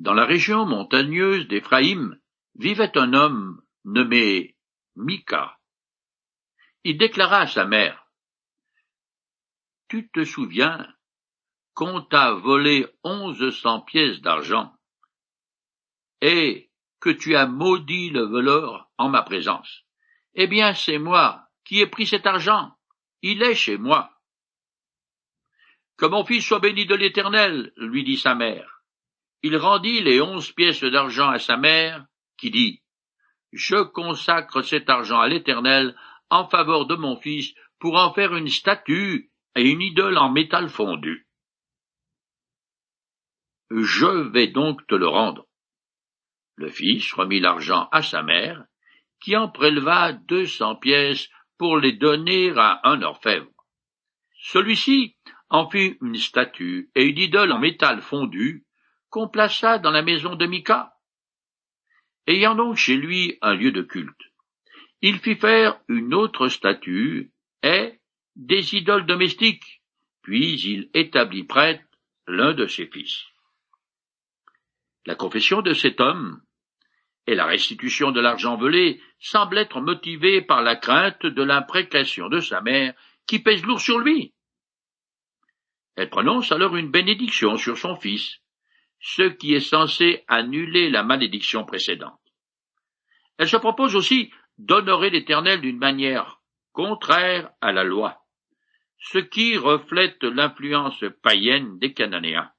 Dans 0.00 0.14
la 0.14 0.24
région 0.24 0.66
montagneuse 0.66 1.46
d'Éphraïm 1.48 2.18
vivait 2.56 2.96
un 2.98 3.14
homme 3.14 3.62
nommé 3.84 4.56
Mika. 4.96 5.58
Il 6.82 6.98
déclara 6.98 7.40
à 7.40 7.46
sa 7.46 7.64
mère, 7.64 8.06
Tu 9.88 10.10
te 10.10 10.24
souviens 10.24 10.86
qu'on 11.74 12.00
t'a 12.00 12.32
volé 12.32 12.86
onze 13.02 13.50
cents 13.60 13.80
pièces 13.80 14.20
d'argent. 14.20 14.72
et 16.20 16.70
que 17.00 17.10
tu 17.10 17.36
as 17.36 17.46
maudit 17.46 18.08
le 18.08 18.22
voleur 18.22 18.90
en 18.96 19.10
ma 19.10 19.20
présence. 19.22 19.84
Eh 20.34 20.46
bien, 20.46 20.72
c'est 20.72 20.96
moi 20.96 21.46
qui 21.62 21.80
ai 21.80 21.86
pris 21.86 22.06
cet 22.06 22.26
argent. 22.26 22.74
Il 23.20 23.42
est 23.42 23.54
chez 23.54 23.76
moi. 23.76 24.10
Que 25.98 26.06
mon 26.06 26.24
fils 26.24 26.46
soit 26.46 26.60
béni 26.60 26.86
de 26.86 26.94
l'Éternel, 26.94 27.74
lui 27.76 28.04
dit 28.04 28.16
sa 28.16 28.34
mère. 28.34 28.73
Il 29.46 29.58
rendit 29.58 30.00
les 30.00 30.22
onze 30.22 30.52
pièces 30.52 30.82
d'argent 30.82 31.28
à 31.28 31.38
sa 31.38 31.58
mère, 31.58 32.06
qui 32.38 32.50
dit, 32.50 32.82
Je 33.52 33.76
consacre 33.82 34.62
cet 34.62 34.88
argent 34.88 35.20
à 35.20 35.28
l'Éternel 35.28 35.94
en 36.30 36.48
faveur 36.48 36.86
de 36.86 36.94
mon 36.94 37.20
fils 37.20 37.52
pour 37.78 37.96
en 37.96 38.14
faire 38.14 38.34
une 38.34 38.48
statue 38.48 39.30
et 39.54 39.70
une 39.70 39.82
idole 39.82 40.16
en 40.16 40.30
métal 40.30 40.70
fondu. 40.70 41.28
Je 43.70 44.30
vais 44.30 44.46
donc 44.46 44.86
te 44.86 44.94
le 44.94 45.08
rendre. 45.08 45.44
Le 46.56 46.70
fils 46.70 47.12
remit 47.12 47.40
l'argent 47.40 47.90
à 47.92 48.00
sa 48.00 48.22
mère, 48.22 48.64
qui 49.20 49.36
en 49.36 49.50
préleva 49.50 50.14
deux 50.14 50.46
cents 50.46 50.76
pièces 50.76 51.28
pour 51.58 51.76
les 51.76 51.92
donner 51.92 52.50
à 52.56 52.80
un 52.84 53.02
orfèvre. 53.02 53.50
Celui-ci 54.38 55.18
en 55.50 55.68
fit 55.68 55.98
une 56.00 56.16
statue 56.16 56.90
et 56.94 57.04
une 57.04 57.18
idole 57.18 57.52
en 57.52 57.58
métal 57.58 58.00
fondu 58.00 58.63
qu'on 59.14 59.28
dans 59.28 59.92
la 59.92 60.02
maison 60.02 60.34
de 60.34 60.44
Mika. 60.44 60.92
Ayant 62.26 62.56
donc 62.56 62.76
chez 62.76 62.96
lui 62.96 63.38
un 63.42 63.54
lieu 63.54 63.70
de 63.70 63.82
culte, 63.82 64.32
il 65.02 65.20
fit 65.20 65.36
faire 65.36 65.78
une 65.86 66.14
autre 66.14 66.48
statue 66.48 67.30
et 67.62 68.00
des 68.34 68.74
idoles 68.74 69.06
domestiques, 69.06 69.82
puis 70.22 70.60
il 70.60 70.90
établit 70.94 71.44
prêtre 71.44 71.84
l'un 72.26 72.54
de 72.54 72.66
ses 72.66 72.88
fils. 72.88 73.22
La 75.06 75.14
confession 75.14 75.62
de 75.62 75.74
cet 75.74 76.00
homme 76.00 76.42
et 77.28 77.36
la 77.36 77.46
restitution 77.46 78.10
de 78.10 78.20
l'argent 78.20 78.56
volé 78.56 79.00
semblent 79.20 79.58
être 79.58 79.80
motivées 79.80 80.42
par 80.42 80.60
la 80.60 80.74
crainte 80.74 81.24
de 81.24 81.42
l'imprécation 81.44 82.28
de 82.28 82.40
sa 82.40 82.60
mère 82.62 82.94
qui 83.28 83.38
pèse 83.38 83.62
lourd 83.62 83.80
sur 83.80 84.00
lui. 84.00 84.34
Elle 85.94 86.10
prononce 86.10 86.50
alors 86.50 86.74
une 86.74 86.90
bénédiction 86.90 87.56
sur 87.56 87.78
son 87.78 87.94
fils, 87.94 88.40
ce 89.06 89.24
qui 89.24 89.52
est 89.52 89.60
censé 89.60 90.24
annuler 90.28 90.88
la 90.88 91.02
malédiction 91.02 91.66
précédente. 91.66 92.18
Elle 93.36 93.48
se 93.50 93.58
propose 93.58 93.96
aussi 93.96 94.32
d'honorer 94.56 95.10
l'Éternel 95.10 95.60
d'une 95.60 95.76
manière 95.76 96.40
contraire 96.72 97.50
à 97.60 97.70
la 97.72 97.84
loi, 97.84 98.24
ce 98.98 99.18
qui 99.18 99.58
reflète 99.58 100.22
l'influence 100.22 101.04
païenne 101.22 101.78
des 101.78 101.92
Cananéens. 101.92 102.50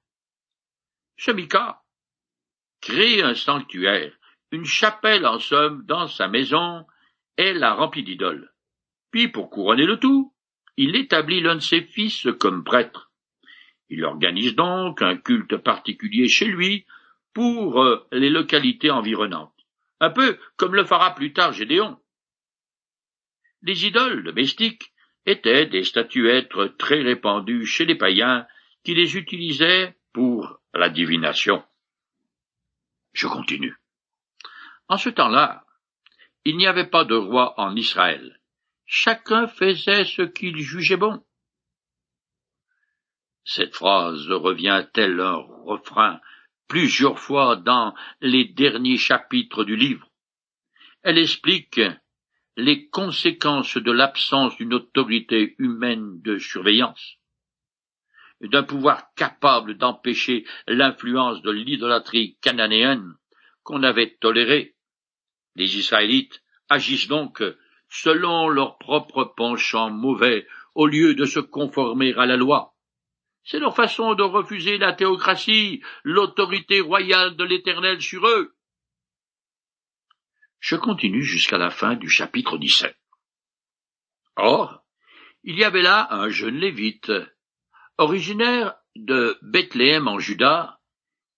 Ce 1.18 1.32
crée 2.80 3.24
un 3.24 3.34
sanctuaire, 3.34 4.14
une 4.52 4.66
chapelle 4.66 5.26
en 5.26 5.40
somme 5.40 5.84
dans 5.88 6.06
sa 6.06 6.28
maison, 6.28 6.86
et 7.38 7.54
la 7.54 7.74
remplit 7.74 8.04
d'idoles. 8.04 8.54
Puis, 9.10 9.30
pour 9.30 9.50
couronner 9.50 9.88
le 9.88 9.98
tout, 9.98 10.32
il 10.78 10.96
établit 10.96 11.42
l'un 11.42 11.56
de 11.56 11.60
ses 11.60 11.82
fils 11.82 12.28
comme 12.40 12.64
prêtre. 12.64 13.05
Il 13.90 14.04
organise 14.04 14.56
donc 14.56 15.02
un 15.02 15.18
culte 15.18 15.58
particulier 15.58 16.28
chez 16.28 16.46
lui 16.46 16.86
pour 17.34 17.82
euh, 17.82 18.08
les 18.12 18.30
localités 18.30 18.90
environnantes, 18.90 19.54
un 20.00 20.10
peu 20.10 20.38
comme 20.58 20.76
le 20.76 20.86
fera 20.86 21.14
plus 21.14 21.34
tard 21.34 21.54
Gédéon. 21.54 22.00
Les 23.62 23.86
idoles 23.86 24.24
domestiques 24.24 24.94
étaient 25.26 25.66
des 25.66 25.84
statuettes 25.84 26.78
très 26.78 27.02
répandues 27.02 27.66
chez 27.66 27.86
les 27.86 27.96
païens 27.96 28.48
qui 28.84 28.94
les 28.94 29.18
utilisaient 29.18 29.96
pour 30.14 30.60
la 30.74 30.90
divination. 30.90 31.64
Je 33.14 33.28
continue. 33.28 33.76
En 34.88 34.98
ce 34.98 35.10
temps-là, 35.10 35.66
il 36.44 36.58
n'y 36.58 36.68
avait 36.68 36.90
pas 36.90 37.06
de 37.06 37.16
roi 37.16 37.60
en 37.60 37.76
Israël. 37.76 38.40
Chacun 38.86 39.48
faisait 39.48 40.06
ce 40.06 40.22
qu'il 40.22 40.58
jugeait 40.58 40.98
bon. 40.98 41.24
Cette 43.46 43.76
phrase 43.76 44.28
revient 44.32 44.88
tel 44.92 45.20
un 45.22 45.36
refrain 45.36 46.20
plusieurs 46.68 47.20
fois 47.20 47.56
dans 47.56 47.94
les 48.20 48.46
derniers 48.46 48.98
chapitres 48.98 49.64
du 49.64 49.76
livre. 49.76 50.10
Elle 51.04 51.20
explique 51.20 51.80
les 52.58 52.90
conséquences 52.90 53.78
de 53.78 53.92
l'absence 53.92 54.58
d'une 54.58 54.74
autorité 54.74 55.56
humaine 55.60 56.22
de 56.24 56.40
surveillance, 56.40 57.18
d'un 58.42 58.64
pouvoir 58.64 59.14
capable 59.14 59.78
d'empêcher 59.78 60.46
l'influence 60.68 61.44
de 61.44 61.52
l'idolâtrie 61.52 62.38
cananéenne 62.42 63.14
qu'on 63.62 63.84
avait 63.84 64.18
tolérée. 64.20 64.76
Les 65.56 65.78
Israélites 65.78 66.42
agissent 66.70 67.08
donc 67.08 67.44
selon 67.90 68.50
leur 68.50 68.80
propre 68.80 69.34
penchant 69.38 69.92
mauvais 69.92 70.48
au 70.74 70.88
lieu 70.88 71.14
de 71.14 71.26
se 71.26 71.40
conformer 71.40 72.16
à 72.16 72.26
la 72.26 72.38
loi. 72.38 72.75
C'est 73.46 73.60
leur 73.60 73.76
façon 73.76 74.16
de 74.16 74.24
refuser 74.24 74.80
la 74.80 74.94
théocratie, 74.94 75.82
l'autorité 76.04 76.82
royale 76.82 77.36
de 77.36 77.44
l'Éternel 77.44 78.02
sur 78.02 78.28
eux. 78.28 78.56
Je 80.60 80.76
continue 80.76 81.24
jusqu'à 81.24 81.60
la 81.60 81.70
fin 81.70 81.96
du 81.96 82.10
chapitre 82.10 82.58
17. 82.58 82.98
Or, 84.38 84.84
il 85.44 85.60
y 85.60 85.64
avait 85.64 85.84
là 85.84 86.08
un 86.10 86.30
jeune 86.30 86.58
lévite, 86.58 87.12
originaire 88.00 88.76
de 88.96 89.38
Bethléem 89.44 90.08
en 90.08 90.18
Juda, 90.18 90.80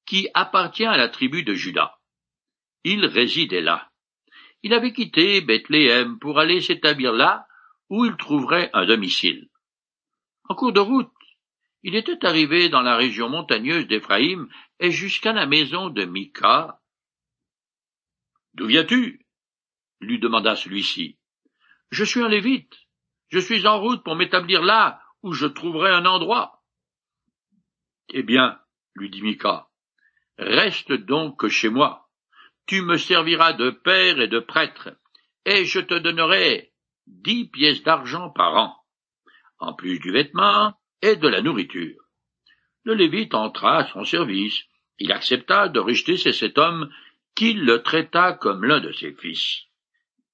qui 0.05 0.29
appartient 0.33 0.85
à 0.85 0.95
la 0.95 1.09
tribu 1.09 1.43
de 1.43 1.53
Juda. 1.53 1.99
Il 2.85 3.05
résidait 3.05 3.61
là. 3.61 3.91
Il 4.63 4.73
avait 4.73 4.93
quitté 4.93 5.41
Bethléem 5.41 6.19
pour 6.19 6.39
aller 6.39 6.61
s'établir 6.61 7.11
là 7.11 7.47
où 7.89 8.05
il 8.05 8.15
trouverait 8.15 8.69
un 8.71 8.85
domicile. 8.85 9.49
En 10.47 10.55
cours 10.55 10.71
de 10.71 10.79
route, 10.79 11.11
il 11.87 11.95
était 11.95 12.25
arrivé 12.25 12.67
dans 12.67 12.81
la 12.81 12.97
région 12.97 13.29
montagneuse 13.29 13.87
d'Éphraïm 13.87 14.49
et 14.81 14.91
jusqu'à 14.91 15.31
la 15.31 15.45
maison 15.45 15.87
de 15.89 16.03
Mika. 16.03 16.81
D'où 18.55 18.67
viens-tu? 18.67 19.25
lui 20.01 20.19
demanda 20.19 20.57
celui-ci. 20.57 21.17
Je 21.89 22.03
suis 22.03 22.21
un 22.21 22.27
lévite. 22.27 22.75
Je 23.29 23.39
suis 23.39 23.65
en 23.65 23.79
route 23.79 24.03
pour 24.03 24.17
m'établir 24.17 24.63
là 24.63 25.01
où 25.23 25.31
je 25.31 25.45
trouverai 25.45 25.91
un 25.91 26.05
endroit. 26.05 26.61
Eh 28.09 28.21
bien, 28.21 28.59
lui 28.93 29.09
dit 29.09 29.21
Mika, 29.21 29.69
reste 30.37 30.91
donc 30.91 31.47
chez 31.47 31.69
moi. 31.69 32.09
Tu 32.65 32.81
me 32.81 32.97
serviras 32.97 33.53
de 33.53 33.69
père 33.69 34.19
et 34.19 34.27
de 34.27 34.39
prêtre, 34.39 34.89
et 35.45 35.63
je 35.63 35.79
te 35.79 35.97
donnerai 35.97 36.73
dix 37.05 37.47
pièces 37.47 37.83
d'argent 37.83 38.29
par 38.29 38.57
an, 38.57 38.75
en 39.59 39.73
plus 39.73 39.99
du 39.99 40.11
vêtement 40.11 40.77
et 41.01 41.15
de 41.15 41.27
la 41.27 41.41
nourriture. 41.41 41.97
Le 42.83 42.93
Lévite 42.93 43.33
entra 43.33 43.79
à 43.79 43.87
son 43.87 44.03
service. 44.03 44.63
Il 44.99 45.11
accepta 45.11 45.69
de 45.69 45.79
rejeter 45.79 46.17
cet 46.17 46.57
homme 46.57 46.89
qui 47.35 47.53
le 47.53 47.83
traita 47.83 48.33
comme 48.33 48.63
l'un 48.63 48.79
de 48.79 48.91
ses 48.91 49.13
fils. 49.13 49.63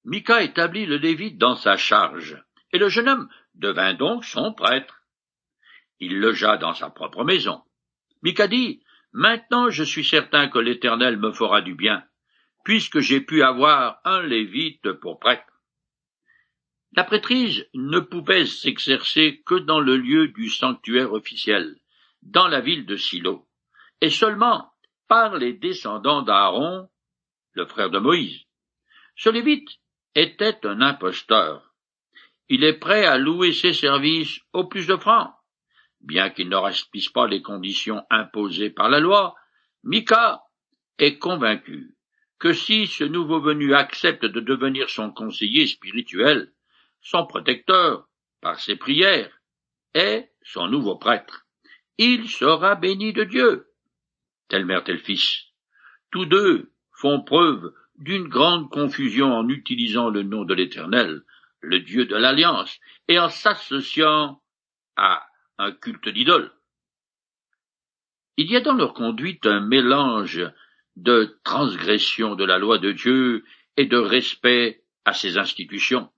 Mika 0.04 0.42
établit 0.42 0.86
le 0.86 0.96
Lévite 0.96 1.38
dans 1.38 1.56
sa 1.56 1.76
charge, 1.76 2.42
et 2.72 2.78
le 2.78 2.88
jeune 2.88 3.08
homme 3.08 3.28
devint 3.54 3.94
donc 3.94 4.24
son 4.24 4.52
prêtre. 4.52 5.02
Il 6.00 6.18
logea 6.18 6.56
dans 6.56 6.74
sa 6.74 6.90
propre 6.90 7.24
maison. 7.24 7.62
Mika 8.22 8.48
dit, 8.48 8.82
Maintenant 9.12 9.70
je 9.70 9.84
suis 9.84 10.04
certain 10.04 10.48
que 10.48 10.58
l'Éternel 10.58 11.18
me 11.18 11.32
fera 11.32 11.60
du 11.60 11.74
bien, 11.74 12.04
puisque 12.64 13.00
j'ai 13.00 13.20
pu 13.20 13.42
avoir 13.42 14.00
un 14.04 14.22
Lévite 14.22 14.92
pour 14.92 15.18
prêtre. 15.20 15.53
La 16.96 17.02
prêtrise 17.02 17.68
ne 17.74 17.98
pouvait 17.98 18.46
s'exercer 18.46 19.42
que 19.46 19.56
dans 19.56 19.80
le 19.80 19.96
lieu 19.96 20.28
du 20.28 20.48
sanctuaire 20.48 21.12
officiel, 21.12 21.76
dans 22.22 22.46
la 22.46 22.60
ville 22.60 22.86
de 22.86 22.96
Silo, 22.96 23.48
et 24.00 24.10
seulement 24.10 24.70
par 25.08 25.36
les 25.36 25.54
descendants 25.54 26.22
d'Aaron, 26.22 26.88
le 27.54 27.66
frère 27.66 27.90
de 27.90 27.98
Moïse. 27.98 28.44
Ce 29.16 29.28
Lévite 29.28 29.70
était 30.14 30.64
un 30.64 30.80
imposteur. 30.80 31.74
Il 32.48 32.62
est 32.62 32.78
prêt 32.78 33.04
à 33.04 33.18
louer 33.18 33.52
ses 33.52 33.72
services 33.72 34.38
au 34.52 34.64
plus 34.64 34.86
de 34.86 34.96
francs. 34.96 35.34
Bien 36.00 36.30
qu'il 36.30 36.48
ne 36.48 36.56
respecte 36.56 37.12
pas 37.12 37.26
les 37.26 37.42
conditions 37.42 38.04
imposées 38.08 38.70
par 38.70 38.88
la 38.88 39.00
loi, 39.00 39.34
Mika 39.82 40.44
est 40.98 41.18
convaincu 41.18 41.96
que 42.38 42.52
si 42.52 42.86
ce 42.86 43.02
nouveau 43.02 43.40
venu 43.40 43.74
accepte 43.74 44.24
de 44.24 44.40
devenir 44.40 44.90
son 44.90 45.10
conseiller 45.10 45.66
spirituel, 45.66 46.53
son 47.04 47.26
protecteur, 47.26 48.08
par 48.40 48.58
ses 48.58 48.76
prières, 48.76 49.30
est 49.94 50.32
son 50.42 50.66
nouveau 50.66 50.96
prêtre. 50.96 51.46
Il 51.98 52.28
sera 52.28 52.74
béni 52.74 53.12
de 53.12 53.22
Dieu. 53.22 53.68
Telle 54.48 54.66
mère, 54.66 54.82
tel 54.82 54.98
fils. 54.98 55.44
Tous 56.10 56.26
deux 56.26 56.72
font 56.92 57.22
preuve 57.22 57.72
d'une 57.96 58.26
grande 58.26 58.68
confusion 58.70 59.32
en 59.32 59.48
utilisant 59.48 60.08
le 60.08 60.22
nom 60.22 60.44
de 60.44 60.54
l'Éternel, 60.54 61.22
le 61.60 61.78
Dieu 61.80 62.06
de 62.06 62.16
l'Alliance, 62.16 62.80
et 63.06 63.18
en 63.18 63.28
s'associant 63.28 64.42
à 64.96 65.26
un 65.58 65.72
culte 65.72 66.08
d'idole. 66.08 66.52
Il 68.36 68.50
y 68.50 68.56
a 68.56 68.60
dans 68.60 68.74
leur 68.74 68.94
conduite 68.94 69.46
un 69.46 69.60
mélange 69.60 70.42
de 70.96 71.38
transgression 71.44 72.34
de 72.34 72.44
la 72.44 72.58
loi 72.58 72.78
de 72.78 72.92
Dieu 72.92 73.44
et 73.76 73.86
de 73.86 73.96
respect 73.96 74.82
à 75.04 75.12
ses 75.12 75.38
institutions. 75.38 76.10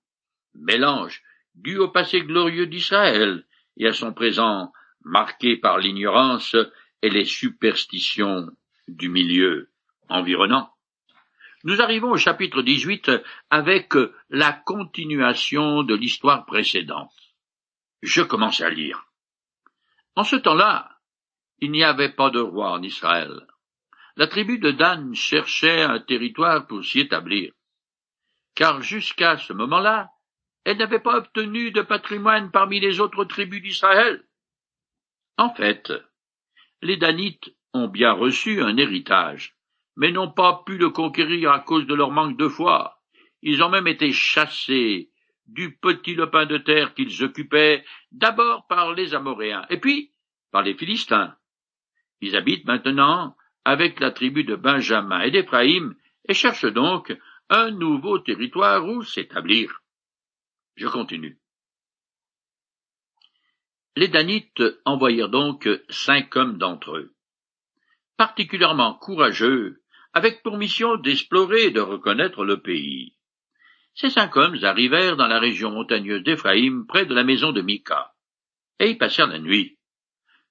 Mélange 0.61 1.23
dû 1.55 1.79
au 1.79 1.89
passé 1.89 2.21
glorieux 2.21 2.67
d'Israël 2.67 3.47
et 3.77 3.87
à 3.87 3.93
son 3.93 4.13
présent 4.13 4.73
marqué 5.05 5.57
par 5.57 5.79
l'ignorance 5.79 6.57
et 7.03 7.11
les 7.11 7.25
superstitions 7.25 8.49
du 8.89 9.09
milieu 9.09 9.71
environnant. 10.09 10.71
Nous 11.65 11.81
arrivons 11.81 12.11
au 12.11 12.17
chapitre 12.17 12.63
18 12.63 13.11
avec 13.51 13.95
la 14.31 14.53
continuation 14.53 15.83
de 15.83 15.95
l'histoire 15.95 16.45
précédente. 16.47 17.13
Je 18.03 18.23
commence 18.23 18.61
à 18.61 18.71
lire. 18.71 19.07
En 20.15 20.25
ce 20.25 20.37
temps-là, 20.37 21.01
il 21.59 21.73
n'y 21.73 21.83
avait 21.83 22.13
pas 22.13 22.31
de 22.31 22.41
roi 22.41 22.73
en 22.73 22.83
Israël. 22.83 23.47
La 24.17 24.27
tribu 24.27 24.59
de 24.59 24.71
Dan 24.71 25.15
cherchait 25.15 25.83
un 25.83 25.99
territoire 25.99 26.67
pour 26.67 26.85
s'y 26.85 27.01
établir. 27.01 27.53
Car 28.55 28.81
jusqu'à 28.83 29.37
ce 29.37 29.53
moment-là, 29.53 30.11
elle 30.67 30.79
n'avait 30.79 30.99
pas 30.99 31.19
obtenu 31.19 31.71
de 31.71 31.81
patrimoine 31.81 32.51
parmi 32.51 32.81
les 32.81 32.99
autres 32.99 33.25
tribus 33.25 33.63
d'Israël. 33.63 34.25
En 35.39 35.55
fait, 35.55 35.93
les 36.83 36.97
Danites 36.97 37.55
ont 37.73 37.87
bien 37.87 38.11
reçu 38.11 38.61
un 38.61 38.77
héritage, 38.77 39.55
mais 39.95 40.11
n'ont 40.11 40.33
pas 40.33 40.65
pu 40.67 40.77
le 40.77 40.91
conquérir 40.91 41.53
à 41.53 41.61
cause 41.61 41.87
de 41.87 41.95
leur 41.95 42.11
manque 42.11 42.37
de 42.37 42.49
foi. 42.49 43.01
Ils 43.43 43.63
ont 43.63 43.69
même 43.69 43.87
été 43.87 44.11
chassés 44.11 45.13
du 45.47 45.77
petit 45.77 46.17
lopin 46.17 46.47
de 46.47 46.59
terre 46.59 46.95
qu'ils 46.95 47.23
occupaient, 47.23 47.85
d'abord 48.11 48.67
par 48.67 48.93
les 48.93 49.15
Amoréens, 49.15 49.67
et 49.71 49.79
puis 49.79 50.15
par 50.51 50.63
les 50.63 50.75
Philistins. 50.75 51.37
Ils 52.21 52.35
habitent 52.35 52.67
maintenant 52.67 53.37
avec 53.65 54.01
la 54.01 54.11
tribu 54.11 54.43
de 54.43 54.57
Benjamin 54.57 55.21
et 55.21 55.31
d'Éphraïm, 55.31 55.95
et 56.29 56.35
cherchent 56.35 56.73
donc 56.73 57.17
un 57.51 57.71
nouveau 57.71 58.19
territoire 58.19 58.85
où 58.85 59.05
s'établir. 59.05 59.81
Je 60.77 60.87
continue. 60.89 61.39
Les 63.97 64.09
Danites 64.09 64.63
envoyèrent 64.85 65.31
donc 65.31 65.69
cinq 65.89 66.37
hommes 66.37 66.59
d'entre 66.59 66.97
eux, 66.97 67.15
particulièrement 68.19 68.95
courageux, 68.95 69.83
avec 70.13 70.43
pour 70.43 70.59
mission 70.59 70.97
d'explorer 70.97 71.65
et 71.65 71.71
de 71.71 71.81
reconnaître 71.81 72.45
le 72.45 72.61
pays. 72.61 73.17
Ces 73.95 74.11
cinq 74.11 74.37
hommes 74.37 74.59
arrivèrent 74.63 75.17
dans 75.17 75.27
la 75.27 75.39
région 75.39 75.71
montagneuse 75.71 76.23
d'Éphraïm, 76.23 76.87
près 76.87 77.07
de 77.07 77.15
la 77.15 77.25
maison 77.25 77.53
de 77.53 77.63
Mika, 77.63 78.13
et 78.79 78.91
y 78.91 78.97
passèrent 78.97 79.29
la 79.29 79.39
nuit. 79.39 79.79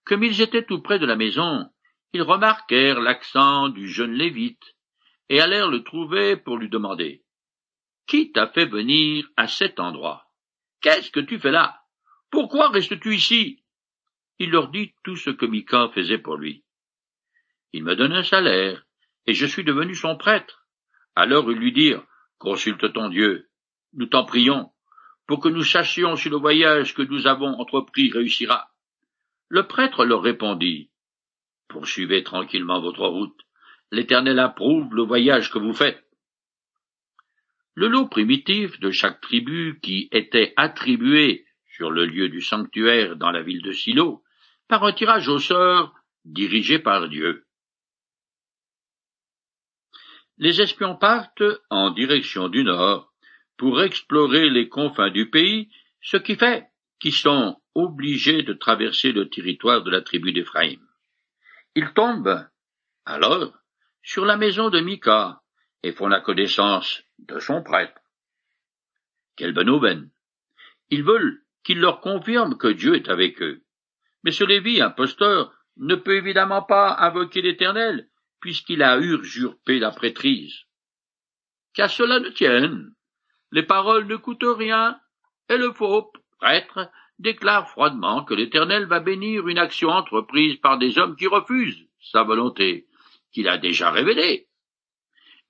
Comme 0.05 0.24
ils 0.24 0.41
étaient 0.41 0.65
tout 0.65 0.82
près 0.82 0.98
de 0.98 1.05
la 1.05 1.15
maison, 1.15 1.70
ils 2.13 2.24
remarquèrent 2.24 3.00
l'accent 3.00 3.70
du 3.70 3.88
jeune 3.88 4.13
Lévite, 4.13 4.75
et 5.29 5.39
allèrent 5.39 5.70
le 5.70 5.84
trouver 5.84 6.36
pour 6.36 6.58
lui 6.58 6.70
demander 6.70 7.25
Qui 8.07 8.31
t'a 8.31 8.47
fait 8.47 8.65
venir 8.65 9.27
à 9.35 9.47
cet 9.47 9.79
endroit 9.79 10.27
Qu'est-ce 10.81 11.09
que 11.09 11.19
tu 11.19 11.39
fais 11.39 11.51
là? 11.51 11.81
Pourquoi 12.29 12.69
restes-tu 12.69 13.15
ici? 13.15 13.63
Il 14.38 14.51
leur 14.51 14.69
dit 14.69 14.93
tout 15.03 15.15
ce 15.15 15.31
que 15.31 15.45
Mika 15.45 15.89
faisait 15.93 16.17
pour 16.17 16.38
lui. 16.38 16.63
Il 17.74 17.83
me 17.83 17.95
donne 17.95 18.13
un 18.13 18.24
salaire, 18.24 18.85
et 19.25 19.33
je 19.33 19.45
suis 19.45 19.63
devenu 19.63 19.95
son 19.95 20.17
prêtre. 20.17 20.67
Alors 21.15 21.51
ils 21.51 21.57
lui 21.57 21.71
dirent 21.71 22.05
Consulte 22.38 22.93
ton 22.93 23.09
Dieu, 23.09 23.50
nous 23.93 24.05
t'en 24.05 24.25
prions, 24.25 24.71
pour 25.25 25.39
que 25.39 25.50
nous 25.50 25.63
sachions 25.63 26.15
si 26.15 26.29
le 26.29 26.38
voyage 26.38 26.93
que 26.93 27.01
nous 27.01 27.25
avons 27.25 27.59
entrepris 27.59 28.12
réussira. 28.12 28.69
Le 29.47 29.67
prêtre 29.67 30.05
leur 30.05 30.21
répondit 30.21 30.91
Poursuivez 31.67 32.24
tranquillement 32.24 32.81
votre 32.81 33.07
route. 33.07 33.39
L'Éternel 33.91 34.39
approuve 34.39 34.93
le 34.93 35.03
voyage 35.03 35.50
que 35.50 35.59
vous 35.59 35.74
faites. 35.74 36.04
Le 37.75 37.88
lot 37.89 38.08
primitif 38.08 38.79
de 38.79 38.89
chaque 38.89 39.20
tribu 39.20 39.80
qui 39.82 40.08
était 40.12 40.54
attribué 40.56 41.45
sur 41.67 41.91
le 41.91 42.06
lieu 42.06 42.30
du 42.30 42.41
sanctuaire 42.41 43.17
dans 43.17 43.32
la 43.32 43.43
ville 43.43 43.62
de 43.62 43.73
Silo 43.73 44.23
par 44.69 44.84
un 44.86 44.93
tirage 44.93 45.28
au 45.28 45.39
sort 45.39 45.93
dirigé 46.23 46.80
par 46.80 47.10
Dieu. 47.10 47.45
Les 50.38 50.62
espions 50.62 50.95
partent 50.95 51.43
en 51.69 51.91
direction 51.91 52.47
du 52.47 52.63
nord 52.63 53.13
pour 53.58 53.82
explorer 53.82 54.49
les 54.49 54.67
confins 54.67 55.10
du 55.10 55.30
pays, 55.30 55.69
ce 56.02 56.17
qui 56.17 56.36
fait 56.36 56.67
qu'ils 56.99 57.13
sont 57.13 57.62
obligés 57.73 58.43
de 58.43 58.54
traverser 58.54 59.12
le 59.12 59.30
territoire 59.30 59.84
de 59.84 59.91
la 59.91 60.02
tribu 60.02 60.32
d'Éphraïm. 60.32 60.82
Ils 61.76 61.91
tombent, 61.93 62.45
alors, 63.06 63.54
sur 64.02 64.26
la 64.26 64.38
maison 64.38 64.69
de 64.69 64.80
Mika 64.80 65.41
et 65.83 65.91
font 65.91 66.07
la 66.07 66.21
connaissance 66.21 67.03
de 67.19 67.39
son 67.39 67.63
prêtre. 67.63 68.01
Quelle 69.35 69.53
bonne. 69.53 70.09
Ils 70.89 71.03
veulent 71.03 71.43
qu'il 71.63 71.79
leur 71.79 71.99
confirme 71.99 72.57
que 72.57 72.67
Dieu 72.67 72.95
est 72.95 73.09
avec 73.09 73.41
eux. 73.41 73.63
Mais 74.23 74.31
ce 74.31 74.43
Lévi, 74.43 74.81
imposteur, 74.81 75.53
ne 75.77 75.95
peut 75.95 76.15
évidemment 76.15 76.61
pas 76.61 76.95
invoquer 76.99 77.41
l'Éternel, 77.41 78.09
puisqu'il 78.39 78.81
a 78.81 78.97
usurpé 78.99 79.79
la 79.79 79.91
prêtrise. 79.91 80.65
Qu'à 81.73 81.89
cela 81.89 82.19
ne 82.19 82.29
tienne, 82.29 82.93
les 83.51 83.63
paroles 83.63 84.07
ne 84.07 84.15
coûtent 84.15 84.43
rien, 84.43 84.99
et 85.49 85.57
le 85.57 85.71
faux 85.73 86.11
prêtre 86.39 86.89
déclare 87.19 87.69
froidement 87.69 88.23
que 88.23 88.33
l'Éternel 88.33 88.85
va 88.85 88.99
bénir 88.99 89.47
une 89.47 89.57
action 89.57 89.89
entreprise 89.89 90.57
par 90.57 90.77
des 90.77 90.97
hommes 90.97 91.15
qui 91.15 91.27
refusent 91.27 91.88
sa 91.99 92.23
volonté, 92.23 92.88
qu'il 93.31 93.47
a 93.47 93.57
déjà 93.57 93.91
révélée. 93.91 94.44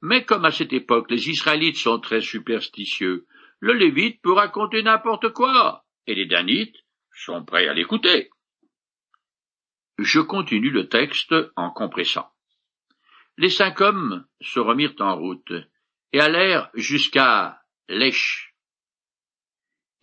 Mais 0.01 0.25
comme 0.25 0.45
à 0.45 0.51
cette 0.51 0.73
époque 0.73 1.09
les 1.09 1.29
Israélites 1.29 1.77
sont 1.77 1.99
très 1.99 2.21
superstitieux, 2.21 3.25
le 3.59 3.73
Lévite 3.73 4.21
peut 4.21 4.33
raconter 4.33 4.83
n'importe 4.83 5.33
quoi, 5.33 5.85
et 6.07 6.15
les 6.15 6.25
Danites 6.25 6.77
sont 7.13 7.43
prêts 7.43 7.67
à 7.67 7.73
l'écouter. 7.73 8.29
Je 9.97 10.19
continue 10.19 10.71
le 10.71 10.89
texte 10.89 11.33
en 11.55 11.71
compressant. 11.71 12.29
Les 13.37 13.49
cinq 13.49 13.81
hommes 13.81 14.25
se 14.41 14.59
remirent 14.59 14.95
en 14.99 15.15
route 15.15 15.53
et 16.13 16.19
allèrent 16.19 16.69
jusqu'à 16.75 17.61
Lèche, 17.87 18.55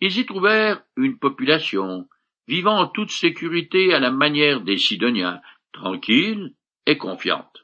ils 0.05 0.17
y 0.17 0.25
trouvèrent 0.25 0.83
une 0.97 1.17
population 1.17 2.09
vivant 2.45 2.77
en 2.77 2.87
toute 2.87 3.09
sécurité 3.09 3.93
à 3.93 4.01
la 4.01 4.11
manière 4.11 4.59
des 4.59 4.77
Sidoniens, 4.77 5.39
tranquille 5.71 6.55
et 6.85 6.97
confiante. 6.97 7.62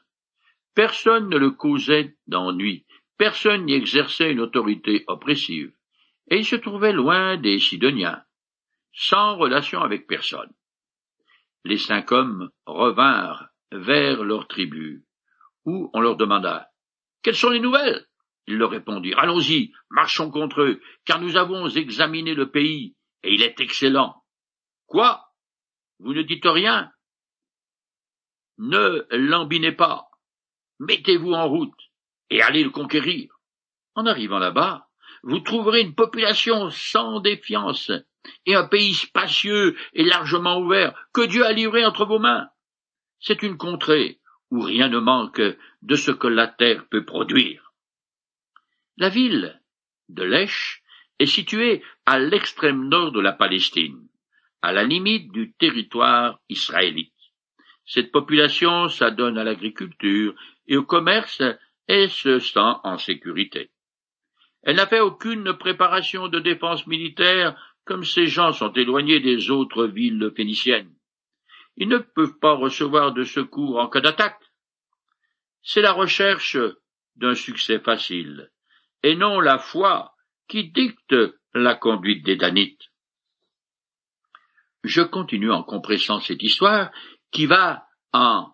Personne 0.80 1.28
ne 1.28 1.36
le 1.36 1.50
causait 1.50 2.16
d'ennui, 2.26 2.86
personne 3.18 3.66
n'y 3.66 3.74
exerçait 3.74 4.32
une 4.32 4.40
autorité 4.40 5.04
oppressive, 5.08 5.74
et 6.30 6.38
il 6.38 6.46
se 6.46 6.56
trouvait 6.56 6.94
loin 6.94 7.36
des 7.36 7.58
Sidoniens, 7.58 8.24
sans 8.94 9.36
relation 9.36 9.82
avec 9.82 10.06
personne. 10.06 10.50
Les 11.66 11.76
cinq 11.76 12.12
hommes 12.12 12.48
revinrent 12.64 13.50
vers 13.70 14.24
leur 14.24 14.48
tribu, 14.48 15.04
où 15.66 15.90
on 15.92 16.00
leur 16.00 16.16
demanda 16.16 16.70
Quelles 17.22 17.36
sont 17.36 17.50
les 17.50 17.60
nouvelles? 17.60 18.06
Ils 18.46 18.56
leur 18.56 18.70
répondirent 18.70 19.18
Allons-y, 19.18 19.74
marchons 19.90 20.30
contre 20.30 20.62
eux, 20.62 20.80
car 21.04 21.20
nous 21.20 21.36
avons 21.36 21.68
examiné 21.68 22.32
le 22.32 22.50
pays, 22.50 22.96
et 23.22 23.34
il 23.34 23.42
est 23.42 23.60
excellent. 23.60 24.24
Quoi? 24.86 25.26
Vous 25.98 26.14
ne 26.14 26.22
dites 26.22 26.46
rien? 26.46 26.90
Ne 28.56 29.06
l'embinez 29.10 29.72
pas. 29.72 30.09
Mettez-vous 30.80 31.32
en 31.32 31.48
route, 31.48 31.78
et 32.30 32.42
allez 32.42 32.64
le 32.64 32.70
conquérir. 32.70 33.30
En 33.94 34.06
arrivant 34.06 34.38
là-bas, 34.38 34.88
vous 35.22 35.40
trouverez 35.40 35.82
une 35.82 35.94
population 35.94 36.70
sans 36.70 37.20
défiance, 37.20 37.92
et 38.46 38.54
un 38.54 38.66
pays 38.66 38.94
spacieux 38.94 39.76
et 39.92 40.04
largement 40.04 40.58
ouvert, 40.58 40.94
que 41.12 41.26
Dieu 41.26 41.44
a 41.44 41.52
livré 41.52 41.84
entre 41.84 42.06
vos 42.06 42.18
mains. 42.18 42.48
C'est 43.18 43.42
une 43.42 43.58
contrée 43.58 44.20
où 44.50 44.60
rien 44.60 44.88
ne 44.88 44.98
manque 44.98 45.42
de 45.82 45.94
ce 45.94 46.10
que 46.10 46.26
la 46.26 46.48
terre 46.48 46.86
peut 46.88 47.04
produire. 47.04 47.72
La 48.96 49.10
ville 49.10 49.60
de 50.08 50.22
Lèche 50.22 50.82
est 51.18 51.26
située 51.26 51.82
à 52.06 52.18
l'extrême 52.18 52.88
nord 52.88 53.12
de 53.12 53.20
la 53.20 53.32
Palestine, 53.32 54.08
à 54.62 54.72
la 54.72 54.84
limite 54.84 55.30
du 55.30 55.52
territoire 55.52 56.40
israélite. 56.48 57.12
Cette 57.92 58.12
population 58.12 58.88
s'adonne 58.88 59.36
à 59.36 59.42
l'agriculture 59.42 60.36
et 60.68 60.76
au 60.76 60.84
commerce 60.84 61.42
et 61.88 62.06
se 62.06 62.38
sent 62.38 62.72
en 62.84 62.98
sécurité. 62.98 63.72
Elle 64.62 64.76
n'a 64.76 64.86
fait 64.86 65.00
aucune 65.00 65.54
préparation 65.54 66.28
de 66.28 66.38
défense 66.38 66.86
militaire 66.86 67.60
comme 67.84 68.04
ces 68.04 68.28
gens 68.28 68.52
sont 68.52 68.72
éloignés 68.74 69.18
des 69.18 69.50
autres 69.50 69.86
villes 69.86 70.30
phéniciennes. 70.36 70.94
Ils 71.76 71.88
ne 71.88 71.98
peuvent 71.98 72.38
pas 72.40 72.52
recevoir 72.52 73.12
de 73.12 73.24
secours 73.24 73.80
en 73.80 73.88
cas 73.88 74.00
d'attaque. 74.00 74.40
C'est 75.60 75.82
la 75.82 75.92
recherche 75.92 76.58
d'un 77.16 77.34
succès 77.34 77.80
facile 77.80 78.52
et 79.02 79.16
non 79.16 79.40
la 79.40 79.58
foi 79.58 80.14
qui 80.46 80.70
dicte 80.70 81.16
la 81.54 81.74
conduite 81.74 82.24
des 82.24 82.36
Danites. 82.36 82.92
Je 84.84 85.02
continue 85.02 85.50
en 85.50 85.64
compressant 85.64 86.20
cette 86.20 86.44
histoire 86.44 86.92
qui 87.30 87.46
va 87.46 87.86
en 88.12 88.52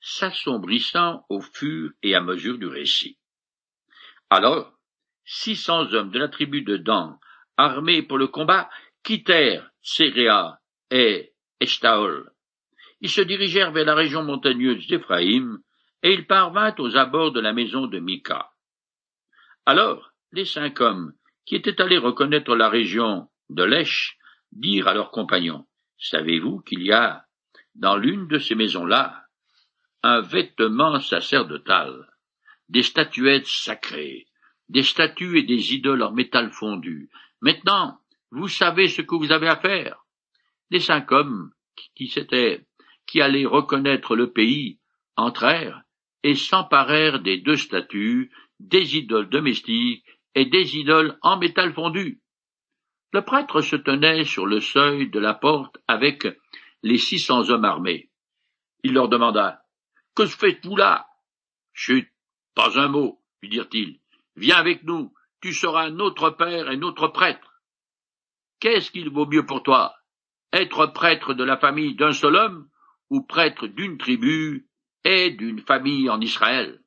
s'assombrissant 0.00 1.24
au 1.28 1.40
fur 1.40 1.90
et 2.02 2.14
à 2.14 2.20
mesure 2.20 2.58
du 2.58 2.66
récit. 2.66 3.18
Alors, 4.30 4.72
six 5.24 5.56
cents 5.56 5.92
hommes 5.92 6.10
de 6.10 6.18
la 6.18 6.28
tribu 6.28 6.62
de 6.62 6.76
Dan, 6.76 7.18
armés 7.56 8.02
pour 8.02 8.18
le 8.18 8.28
combat, 8.28 8.68
quittèrent 9.02 9.70
Séréa 9.82 10.60
et 10.90 11.32
Eshtaol. 11.60 12.30
Ils 13.00 13.10
se 13.10 13.20
dirigèrent 13.20 13.72
vers 13.72 13.84
la 13.84 13.94
région 13.94 14.22
montagneuse 14.22 14.86
d'Éphraïm, 14.86 15.58
et 16.02 16.12
ils 16.12 16.26
parvinrent 16.26 16.78
aux 16.78 16.96
abords 16.96 17.32
de 17.32 17.40
la 17.40 17.52
maison 17.52 17.86
de 17.86 17.98
Mika. 17.98 18.50
Alors, 19.66 20.12
les 20.32 20.44
cinq 20.44 20.80
hommes, 20.80 21.14
qui 21.46 21.56
étaient 21.56 21.80
allés 21.80 21.98
reconnaître 21.98 22.54
la 22.54 22.68
région 22.68 23.28
de 23.48 23.62
l'Esh, 23.62 24.18
dirent 24.52 24.88
à 24.88 24.94
leurs 24.94 25.10
compagnons, 25.10 25.66
Savez-vous 25.98 26.60
qu'il 26.60 26.82
y 26.82 26.92
a, 26.92 27.24
dans 27.74 27.96
l'une 27.96 28.28
de 28.28 28.38
ces 28.38 28.54
maisons-là, 28.54 29.24
un 30.02 30.20
vêtement 30.20 31.00
sacerdotal, 31.00 32.06
des 32.68 32.82
statuettes 32.82 33.46
sacrées, 33.46 34.26
des 34.68 34.82
statues 34.82 35.38
et 35.38 35.42
des 35.42 35.74
idoles 35.74 36.02
en 36.02 36.12
métal 36.12 36.50
fondu. 36.50 37.10
Maintenant, 37.40 37.98
vous 38.30 38.48
savez 38.48 38.88
ce 38.88 39.02
que 39.02 39.14
vous 39.14 39.32
avez 39.32 39.48
à 39.48 39.56
faire. 39.56 40.04
Les 40.70 40.80
cinq 40.80 41.12
hommes 41.12 41.50
qui 41.94 42.08
s'étaient, 42.08 42.66
qui 43.06 43.20
allaient 43.20 43.46
reconnaître 43.46 44.16
le 44.16 44.32
pays, 44.32 44.80
entrèrent 45.16 45.82
et 46.22 46.34
s'emparèrent 46.34 47.20
des 47.20 47.38
deux 47.38 47.56
statues, 47.56 48.30
des 48.60 48.96
idoles 48.96 49.28
domestiques 49.28 50.04
et 50.34 50.46
des 50.46 50.76
idoles 50.76 51.18
en 51.22 51.38
métal 51.38 51.72
fondu. 51.72 52.20
Le 53.12 53.22
prêtre 53.22 53.60
se 53.60 53.76
tenait 53.76 54.24
sur 54.24 54.46
le 54.46 54.60
seuil 54.60 55.08
de 55.10 55.20
la 55.20 55.34
porte 55.34 55.78
avec 55.86 56.26
les 56.84 56.98
six 56.98 57.18
cents 57.18 57.48
hommes 57.48 57.64
armés. 57.64 58.10
Il 58.82 58.92
leur 58.92 59.08
demanda. 59.08 59.62
Que 60.14 60.26
faites-vous 60.26 60.76
là? 60.76 61.06
Chut. 61.72 62.12
Pas 62.54 62.78
un 62.78 62.88
mot, 62.88 63.22
lui 63.42 63.48
dirent-ils. 63.48 64.00
Viens 64.36 64.58
avec 64.58 64.84
nous, 64.84 65.12
tu 65.40 65.54
seras 65.54 65.88
notre 65.88 66.28
père 66.28 66.70
et 66.70 66.76
notre 66.76 67.08
prêtre. 67.08 67.62
Qu'est-ce 68.60 68.90
qu'il 68.90 69.08
vaut 69.08 69.26
mieux 69.26 69.46
pour 69.46 69.62
toi? 69.62 69.94
Être 70.52 70.86
prêtre 70.86 71.32
de 71.32 71.42
la 71.42 71.56
famille 71.56 71.94
d'un 71.94 72.12
seul 72.12 72.36
homme, 72.36 72.68
ou 73.08 73.22
prêtre 73.22 73.66
d'une 73.66 73.96
tribu 73.96 74.68
et 75.04 75.30
d'une 75.30 75.60
famille 75.60 76.10
en 76.10 76.20
Israël? 76.20 76.82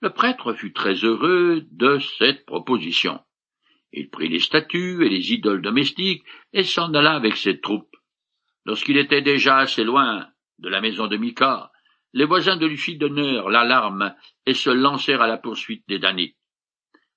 Le 0.00 0.10
prêtre 0.10 0.54
fut 0.54 0.72
très 0.72 0.94
heureux 1.04 1.64
de 1.70 2.00
cette 2.18 2.44
proposition. 2.46 3.20
Il 3.92 4.10
prit 4.10 4.28
les 4.28 4.40
statues 4.40 5.06
et 5.06 5.08
les 5.08 5.32
idoles 5.32 5.62
domestiques 5.62 6.24
et 6.52 6.64
s'en 6.64 6.92
alla 6.94 7.14
avec 7.14 7.36
ses 7.36 7.60
troupes. 7.60 7.97
Lorsqu'il 8.68 8.98
était 8.98 9.22
déjà 9.22 9.56
assez 9.56 9.82
loin 9.82 10.28
de 10.58 10.68
la 10.68 10.82
maison 10.82 11.06
de 11.06 11.16
Mika, 11.16 11.72
les 12.12 12.26
voisins 12.26 12.58
de 12.58 12.66
lui 12.66 12.98
donnèrent 12.98 13.48
l'alarme 13.48 14.14
et 14.44 14.52
se 14.52 14.68
lancèrent 14.68 15.22
à 15.22 15.26
la 15.26 15.38
poursuite 15.38 15.88
des 15.88 15.98
Danites. 15.98 16.36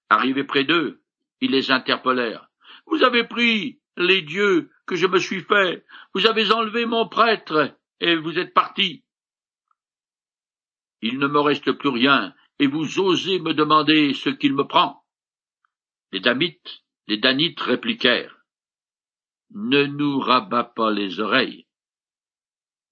Arrivés 0.10 0.46
près 0.46 0.64
d'eux, 0.64 1.02
ils 1.42 1.52
les 1.52 1.70
interpellèrent. 1.70 2.48
Vous 2.86 3.04
avez 3.04 3.26
pris 3.26 3.82
les 3.98 4.22
dieux 4.22 4.72
que 4.86 4.96
je 4.96 5.08
me 5.08 5.20
suis 5.20 5.42
faits, 5.42 5.84
vous 6.14 6.26
avez 6.26 6.54
enlevé 6.54 6.86
mon 6.86 7.10
prêtre, 7.10 7.76
et 8.00 8.16
vous 8.16 8.40
êtes 8.40 8.54
partis. 8.54 9.04
Il 11.02 11.20
ne 11.20 11.28
me 11.28 11.42
reste 11.42 11.74
plus 11.74 11.90
rien, 11.90 12.34
et 12.60 12.68
vous 12.68 12.98
osez 13.02 13.40
me 13.40 13.54
demander 13.54 14.14
ce 14.14 14.30
qu'il 14.30 14.54
me 14.54 14.64
prend. 14.64 15.04
Les 16.14 16.22
Damites, 16.22 16.86
les 17.08 17.18
Danites 17.18 17.60
répliquèrent. 17.60 18.41
Ne 19.54 19.86
nous 19.86 20.20
rabats 20.20 20.64
pas 20.64 20.92
les 20.92 21.20
oreilles. 21.20 21.68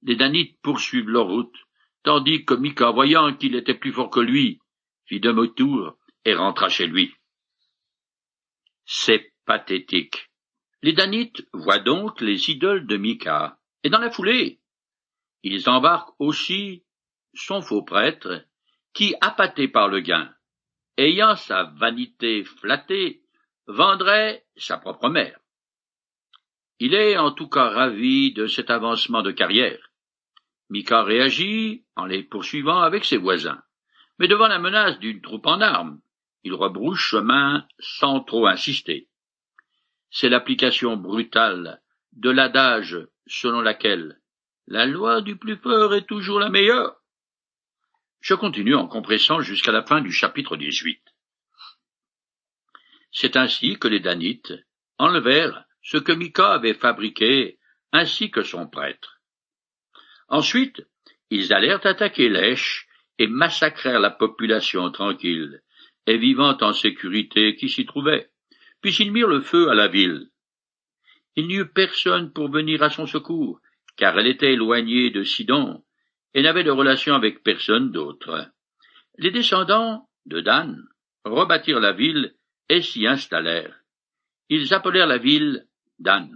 Les 0.01 0.15
Danites 0.15 0.59
poursuivent 0.61 1.09
leur 1.09 1.27
route, 1.27 1.55
tandis 2.03 2.45
que 2.45 2.53
Mika, 2.53 2.91
voyant 2.91 3.33
qu'il 3.35 3.55
était 3.55 3.73
plus 3.73 3.93
fort 3.93 4.09
que 4.09 4.19
lui, 4.19 4.59
fit 5.05 5.19
demi-tour 5.19 5.97
et 6.25 6.33
rentra 6.33 6.69
chez 6.69 6.87
lui. 6.87 7.13
C'est 8.85 9.33
pathétique. 9.45 10.29
Les 10.81 10.93
Danites 10.93 11.47
voient 11.53 11.79
donc 11.79 12.21
les 12.21 12.49
idoles 12.49 12.87
de 12.87 12.97
Mika, 12.97 13.57
et 13.83 13.89
dans 13.89 13.99
la 13.99 14.11
foulée, 14.11 14.59
ils 15.43 15.69
embarquent 15.69 16.13
aussi 16.19 16.83
son 17.33 17.61
faux 17.61 17.83
prêtre, 17.83 18.45
qui, 18.93 19.15
appâté 19.21 19.67
par 19.67 19.87
le 19.87 20.01
gain, 20.01 20.33
ayant 20.97 21.35
sa 21.35 21.63
vanité 21.63 22.43
flattée, 22.43 23.21
vendrait 23.67 24.45
sa 24.57 24.77
propre 24.77 25.09
mère. 25.09 25.39
Il 26.79 26.93
est 26.93 27.17
en 27.17 27.31
tout 27.31 27.49
cas 27.49 27.69
ravi 27.69 28.31
de 28.31 28.47
cet 28.47 28.69
avancement 28.69 29.21
de 29.21 29.31
carrière. 29.31 29.91
Mika 30.69 31.03
réagit 31.03 31.85
en 31.97 32.05
les 32.05 32.23
poursuivant 32.23 32.79
avec 32.79 33.03
ses 33.03 33.17
voisins. 33.17 33.61
Mais 34.17 34.29
devant 34.29 34.47
la 34.47 34.59
menace 34.59 34.97
d'une 34.99 35.21
troupe 35.21 35.45
en 35.45 35.59
armes, 35.59 35.99
il 36.43 36.53
rebrouche 36.53 37.09
chemin 37.09 37.67
sans 37.79 38.21
trop 38.21 38.47
insister. 38.47 39.09
C'est 40.09 40.29
l'application 40.29 40.95
brutale 40.95 41.81
de 42.13 42.29
l'adage 42.29 42.97
selon 43.27 43.61
laquelle 43.61 44.19
la 44.67 44.85
loi 44.85 45.21
du 45.21 45.35
plus 45.35 45.57
fort 45.57 45.93
est 45.93 46.07
toujours 46.07 46.39
la 46.39 46.49
meilleure. 46.49 46.95
Je 48.21 48.35
continue 48.35 48.75
en 48.75 48.87
compressant 48.87 49.41
jusqu'à 49.41 49.71
la 49.71 49.83
fin 49.83 50.01
du 50.01 50.11
chapitre 50.11 50.55
18. 50.55 51.01
C'est 53.11 53.35
ainsi 53.35 53.77
que 53.77 53.87
les 53.87 53.99
Danites 53.99 54.53
enlevèrent 54.97 55.65
ce 55.81 55.97
que 55.97 56.11
Mika 56.11 56.53
avait 56.53 56.73
fabriqué 56.73 57.59
ainsi 57.91 58.31
que 58.31 58.43
son 58.43 58.67
prêtre. 58.67 59.19
Ensuite, 60.27 60.81
ils 61.29 61.53
allèrent 61.53 61.85
attaquer 61.85 62.29
l'Esh 62.29 62.87
et 63.17 63.27
massacrèrent 63.27 63.99
la 63.99 64.11
population 64.11 64.91
tranquille 64.91 65.61
et 66.05 66.17
vivant 66.17 66.57
en 66.61 66.73
sécurité 66.73 67.55
qui 67.55 67.69
s'y 67.69 67.85
trouvait. 67.85 68.29
Puis 68.81 68.95
ils 68.99 69.11
mirent 69.11 69.27
le 69.27 69.41
feu 69.41 69.69
à 69.69 69.75
la 69.75 69.87
ville. 69.87 70.29
Il 71.35 71.47
n'y 71.47 71.55
eut 71.55 71.71
personne 71.71 72.31
pour 72.33 72.49
venir 72.49 72.81
à 72.83 72.89
son 72.89 73.05
secours, 73.05 73.61
car 73.95 74.17
elle 74.17 74.27
était 74.27 74.53
éloignée 74.53 75.09
de 75.09 75.23
Sidon 75.23 75.83
et 76.33 76.41
n'avait 76.41 76.63
de 76.63 76.71
relation 76.71 77.15
avec 77.15 77.43
personne 77.43 77.91
d'autre. 77.91 78.51
Les 79.17 79.31
descendants 79.31 80.07
de 80.25 80.41
Dan 80.41 80.81
rebâtirent 81.25 81.79
la 81.79 81.91
ville 81.91 82.35
et 82.69 82.81
s'y 82.81 83.05
installèrent. 83.05 83.75
Ils 84.49 84.73
appelèrent 84.73 85.07
la 85.07 85.17
ville 85.17 85.67
Dan, 85.99 86.29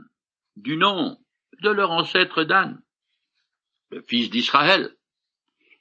du 0.56 0.78
nom 0.78 1.17
de 1.62 1.69
leur 1.69 1.91
ancêtre 1.91 2.43
Dan, 2.43 2.82
le 3.91 4.02
fils 4.02 4.30
d'Israël. 4.30 4.95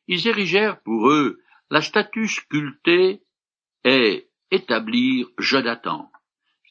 Ils 0.07 0.29
érigèrent 0.29 0.81
pour 0.83 1.11
eux 1.11 1.41
la 1.71 1.83
statue 1.83 2.29
sculptée 2.29 3.23
et 3.85 4.29
établirent 4.51 5.31
Jonathan, 5.39 6.11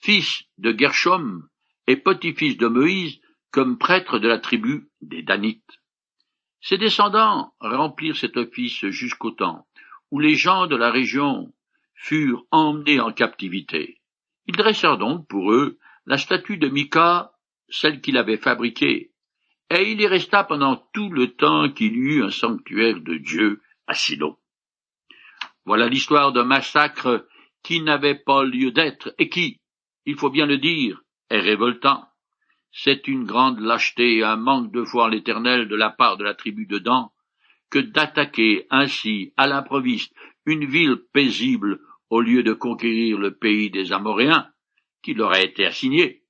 fils 0.01 0.43
de 0.57 0.77
Gershom 0.77 1.47
et 1.87 1.97
petit-fils 1.97 2.57
de 2.57 2.67
Moïse, 2.67 3.19
comme 3.51 3.77
prêtre 3.77 4.19
de 4.19 4.27
la 4.27 4.39
tribu 4.39 4.89
des 5.01 5.23
Danites. 5.23 5.79
Ses 6.61 6.77
descendants 6.77 7.53
remplirent 7.59 8.15
cet 8.15 8.37
office 8.37 8.85
jusqu'au 8.89 9.31
temps 9.31 9.67
où 10.11 10.19
les 10.19 10.35
gens 10.35 10.67
de 10.67 10.75
la 10.75 10.91
région 10.91 11.53
furent 11.95 12.45
emmenés 12.51 12.99
en 12.99 13.11
captivité. 13.11 14.01
Ils 14.47 14.55
dressèrent 14.55 14.97
donc 14.97 15.27
pour 15.27 15.51
eux 15.51 15.79
la 16.05 16.17
statue 16.17 16.57
de 16.57 16.67
Mika, 16.67 17.31
celle 17.69 18.01
qu'il 18.01 18.17
avait 18.17 18.37
fabriquée, 18.37 19.11
et 19.69 19.91
il 19.91 20.01
y 20.01 20.07
resta 20.07 20.43
pendant 20.43 20.75
tout 20.93 21.09
le 21.09 21.33
temps 21.33 21.71
qu'il 21.71 21.93
y 21.93 22.15
eut 22.15 22.23
un 22.23 22.29
sanctuaire 22.29 22.99
de 22.99 23.15
Dieu 23.15 23.61
à 23.87 23.93
Silo. 23.93 24.39
Voilà 25.65 25.87
l'histoire 25.87 26.33
d'un 26.33 26.43
massacre 26.43 27.25
qui 27.63 27.81
n'avait 27.81 28.15
pas 28.15 28.43
lieu 28.43 28.71
d'être 28.71 29.13
et 29.17 29.29
qui, 29.29 29.61
il 30.05 30.17
faut 30.17 30.29
bien 30.29 30.45
le 30.45 30.57
dire, 30.57 31.01
est 31.29 31.39
révoltant. 31.39 32.05
C'est 32.71 33.07
une 33.07 33.25
grande 33.25 33.59
lâcheté 33.59 34.17
et 34.17 34.23
un 34.23 34.37
manque 34.37 34.71
de 34.71 34.83
foi 34.83 35.05
en 35.05 35.07
l'éternel 35.07 35.67
de 35.67 35.75
la 35.75 35.89
part 35.89 36.17
de 36.17 36.23
la 36.23 36.33
tribu 36.33 36.65
de 36.65 36.79
Dan 36.79 37.07
que 37.69 37.79
d'attaquer 37.79 38.67
ainsi 38.69 39.33
à 39.37 39.47
l'improviste 39.47 40.13
une 40.45 40.65
ville 40.65 40.97
paisible 41.13 41.79
au 42.09 42.19
lieu 42.19 42.43
de 42.43 42.53
conquérir 42.53 43.17
le 43.17 43.35
pays 43.35 43.69
des 43.69 43.93
Amoréens 43.93 44.51
qui 45.03 45.13
leur 45.13 45.31
a 45.31 45.41
été 45.41 45.65
assigné. 45.65 46.23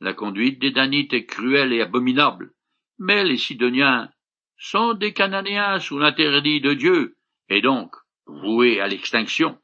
La 0.00 0.14
conduite 0.14 0.58
des 0.58 0.70
Danites 0.70 1.12
est 1.12 1.26
cruelle 1.26 1.72
et 1.72 1.82
abominable, 1.82 2.52
mais 2.98 3.24
les 3.24 3.36
Sidoniens 3.36 4.10
sont 4.58 4.94
des 4.94 5.12
Cananéens 5.12 5.78
sous 5.78 5.98
l'interdit 5.98 6.60
de 6.60 6.74
Dieu, 6.74 7.16
et 7.48 7.60
donc 7.60 7.94
voués 8.26 8.80
à 8.80 8.86
l'extinction. 8.86 9.58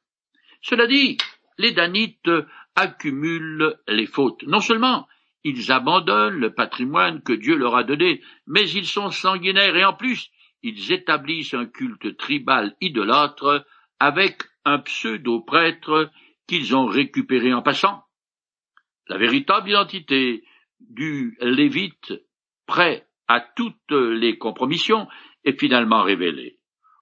Cela 0.60 0.86
dit, 0.86 1.18
les 1.58 1.72
Danites 1.72 2.30
accumulent 2.74 3.76
les 3.88 4.06
fautes. 4.06 4.42
Non 4.44 4.60
seulement 4.60 5.06
ils 5.44 5.70
abandonnent 5.70 6.40
le 6.40 6.52
patrimoine 6.52 7.22
que 7.22 7.32
Dieu 7.32 7.54
leur 7.54 7.76
a 7.76 7.84
donné, 7.84 8.20
mais 8.48 8.68
ils 8.68 8.86
sont 8.86 9.10
sanguinaires 9.10 9.76
et 9.76 9.84
en 9.84 9.92
plus 9.92 10.30
ils 10.62 10.92
établissent 10.92 11.54
un 11.54 11.66
culte 11.66 12.16
tribal 12.16 12.74
idolâtre 12.80 13.64
avec 14.00 14.42
un 14.64 14.80
pseudo-prêtre 14.80 16.10
qu'ils 16.48 16.74
ont 16.74 16.86
récupéré 16.86 17.54
en 17.54 17.62
passant. 17.62 18.05
La 19.08 19.18
véritable 19.18 19.70
identité 19.70 20.44
du 20.80 21.36
Lévite, 21.40 22.12
prêt 22.66 23.06
à 23.28 23.40
toutes 23.40 23.92
les 23.92 24.38
compromissions, 24.38 25.06
est 25.44 25.58
finalement 25.58 26.02
révélé. 26.02 26.58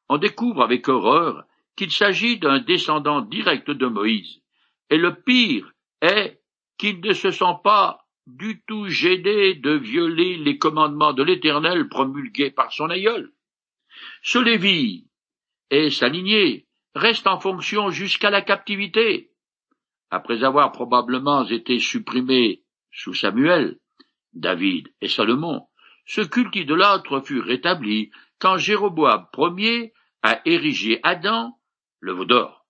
On 0.09 0.19
découvre 0.19 0.63
avec 0.63 0.89
horreur 0.89 1.45
qu'il 1.77 1.91
s'agit 1.91 2.39
d'un 2.39 2.59
descendant 2.59 3.21
direct 3.23 3.71
de 3.71 3.87
Moïse, 3.87 4.43
et 4.91 4.99
le 4.99 5.15
pire 5.15 5.73
est 6.03 6.41
qu'il 6.79 7.01
ne 7.01 7.13
se 7.13 7.31
sent 7.31 7.55
pas 7.63 8.07
du 8.27 8.63
tout 8.67 8.89
gêné 8.89 9.55
de 9.55 9.73
violer 9.73 10.37
les 10.37 10.59
commandements 10.59 11.13
de 11.13 11.23
l'Éternel 11.23 11.89
promulgués 11.89 12.51
par 12.51 12.73
son 12.73 12.91
aïeul. 12.91 13.33
Ce 14.23 14.39
Lévi 14.39 15.07
et 15.71 15.91
sa 15.91 16.09
lignée 16.09 16.67
restent 16.95 17.27
en 17.27 17.41
fonction 17.41 17.91
jusqu'à 17.91 18.31
la 18.31 18.43
captivité. 18.43 19.31
Après 20.11 20.45
avoir 20.45 20.73
probablement 20.73 21.47
été 21.47 21.79
supprimés 21.79 22.63
sous 22.93 23.15
Samuel, 23.15 23.79
David 24.33 24.89
et 25.01 25.09
Salomon, 25.09 25.67
ce 26.07 26.21
culte 26.21 26.57
idolâtre 26.57 27.25
fut 27.25 27.41
rétabli 27.41 28.11
quand 28.39 28.59
Jéroboam 28.59 29.27
Ier 29.59 29.93
a 30.23 30.41
érigé 30.45 31.01
Adam, 31.03 31.59
le 32.01 32.13
veau 32.13 32.25
d'or. 32.25 32.67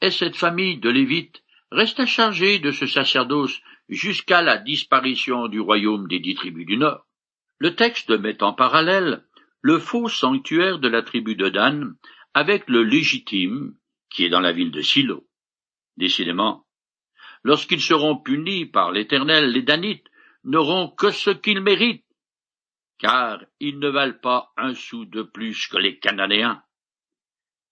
Et 0.00 0.10
cette 0.10 0.36
famille 0.36 0.78
de 0.78 0.90
Lévites 0.90 1.42
resta 1.70 2.06
chargée 2.06 2.58
de 2.58 2.70
ce 2.70 2.86
sacerdoce 2.86 3.60
jusqu'à 3.88 4.42
la 4.42 4.58
disparition 4.58 5.48
du 5.48 5.60
royaume 5.60 6.08
des 6.08 6.18
dix 6.18 6.34
tribus 6.34 6.66
du 6.66 6.76
Nord. 6.76 7.06
Le 7.58 7.74
texte 7.74 8.10
met 8.10 8.42
en 8.42 8.52
parallèle 8.52 9.24
le 9.62 9.78
faux 9.78 10.08
sanctuaire 10.08 10.78
de 10.78 10.88
la 10.88 11.02
tribu 11.02 11.34
de 11.34 11.48
Dan 11.48 11.96
avec 12.34 12.68
le 12.68 12.82
légitime 12.82 13.74
qui 14.10 14.24
est 14.24 14.28
dans 14.28 14.40
la 14.40 14.52
ville 14.52 14.70
de 14.70 14.82
Silo. 14.82 15.25
Décidément, 15.96 16.66
lorsqu'ils 17.42 17.80
seront 17.80 18.16
punis 18.16 18.66
par 18.66 18.92
l'Éternel, 18.92 19.50
les 19.52 19.62
Danites 19.62 20.06
n'auront 20.44 20.90
que 20.90 21.10
ce 21.10 21.30
qu'ils 21.30 21.60
méritent, 21.60 22.04
car 22.98 23.42
ils 23.60 23.78
ne 23.78 23.88
valent 23.88 24.20
pas 24.20 24.52
un 24.56 24.74
sou 24.74 25.04
de 25.04 25.22
plus 25.22 25.66
que 25.68 25.78
les 25.78 25.98
Cananéens. 25.98 26.62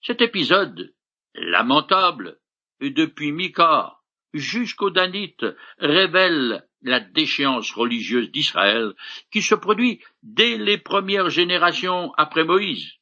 Cet 0.03 0.21
épisode, 0.21 0.95
lamentable, 1.35 2.39
depuis 2.81 3.33
Mika 3.33 3.99
jusqu'aux 4.35 4.91
Danites, 4.91 5.47
révèle 5.79 6.67
la 6.83 7.01
déchéance 7.01 7.73
religieuse 7.73 8.31
d'Israël 8.31 8.93
qui 9.31 9.41
se 9.41 9.55
produit 9.55 10.03
dès 10.23 10.59
les 10.59 10.77
premières 10.77 11.31
générations 11.31 12.13
après 12.17 12.45
Moïse. 12.45 12.93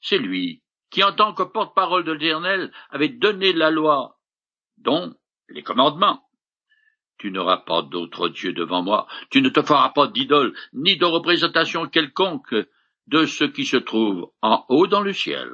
C'est 0.00 0.18
lui 0.18 0.62
qui, 0.90 1.02
en 1.04 1.12
tant 1.12 1.32
que 1.32 1.42
porte-parole 1.42 2.04
de 2.04 2.12
l'Éternel, 2.12 2.72
avait 2.90 3.08
donné 3.08 3.52
la 3.52 3.70
loi, 3.70 4.18
dont 4.82 5.14
les 5.48 5.62
commandements. 5.62 6.22
Tu 7.18 7.30
n'auras 7.30 7.58
pas 7.58 7.82
d'autre 7.82 8.28
Dieu 8.28 8.52
devant 8.52 8.82
moi, 8.82 9.06
tu 9.30 9.42
ne 9.42 9.48
te 9.48 9.62
feras 9.62 9.90
pas 9.90 10.08
d'idole, 10.08 10.54
ni 10.72 10.96
de 10.96 11.04
représentation 11.04 11.86
quelconque 11.86 12.54
de 13.06 13.26
ce 13.26 13.44
qui 13.44 13.64
se 13.64 13.76
trouve 13.76 14.30
en 14.42 14.64
haut 14.68 14.86
dans 14.86 15.02
le 15.02 15.12
ciel, 15.12 15.48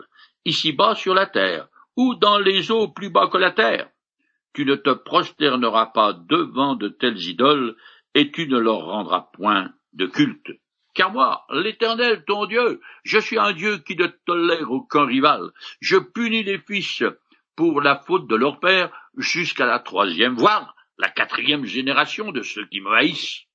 ici-bas 0.45 0.95
sur 0.95 1.15
la 1.15 1.27
terre, 1.27 1.69
ou 1.97 2.15
dans 2.15 2.39
les 2.39 2.71
eaux 2.71 2.89
plus 2.89 3.11
bas 3.11 3.29
que 3.29 3.39
la 3.39 3.51
terre. 3.51 3.91
Tu 4.55 4.65
ne 4.65 4.77
te 4.77 4.91
prosterneras 4.91 5.87
pas 5.87 6.13
devant 6.13 6.75
de 6.75 6.89
telles 6.89 7.21
idoles, 7.21 7.77
et 8.15 8.31
tu 8.33 8.49
ne 8.49 8.59
leur 8.59 8.87
rendras 8.87 9.29
point 9.33 9.73
de 9.93 10.07
culte. 10.07 10.51
Car 10.95 11.13
moi, 11.13 11.45
l'Éternel 11.51 12.25
ton 12.25 12.47
Dieu, 12.47 12.81
je 13.05 13.19
suis 13.19 13.39
un 13.39 13.53
Dieu 13.53 13.79
qui 13.79 13.95
ne 13.95 14.07
tolère 14.07 14.71
aucun 14.71 15.05
rival. 15.05 15.53
Je 15.81 15.97
punis 15.97 16.43
les 16.43 16.59
fils 16.59 17.05
pour 17.59 17.81
la 17.81 17.97
faute 17.97 18.29
de 18.29 18.37
leur 18.37 18.61
père 18.61 18.89
jusqu'à 19.17 19.67
la 19.67 19.81
troisième, 19.81 20.37
voire 20.37 20.77
la 20.97 21.11
quatrième 21.11 21.65
génération 21.65 22.31
de 22.31 22.43
ceux 22.43 22.65
qui 22.67 22.81
me 22.81 22.93
haïssent. 22.93 23.47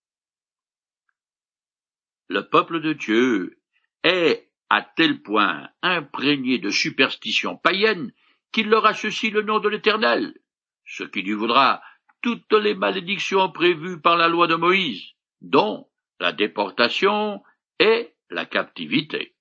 Le 2.28 2.42
peuple 2.42 2.82
de 2.82 2.92
Dieu 2.92 3.62
est 4.04 4.52
à 4.70 4.82
tel 4.82 5.22
point 5.22 5.70
imprégné 5.82 6.60
de 6.60 6.70
superstitions 6.70 7.56
païennes 7.56 8.12
qu'il 8.52 8.68
leur 8.68 8.86
associe 8.86 9.32
le 9.32 9.42
nom 9.42 9.60
de 9.60 9.70
l'Éternel, 9.70 10.38
ce 10.86 11.06
qui 11.06 11.22
lui 11.22 11.32
vaudra 11.32 11.82
toutes 12.22 12.52
les 12.52 12.76
malédictions 12.76 13.54
prévues 13.54 14.02
par 14.02 14.18
la 14.18 14.28
loi 14.28 14.48
de 14.48 14.56
Moïse, 14.56 15.14
dont 15.40 15.88
la 16.20 16.34
déportation 16.34 17.42
et 17.80 18.14
la 18.30 18.46
captivité. 18.46 19.34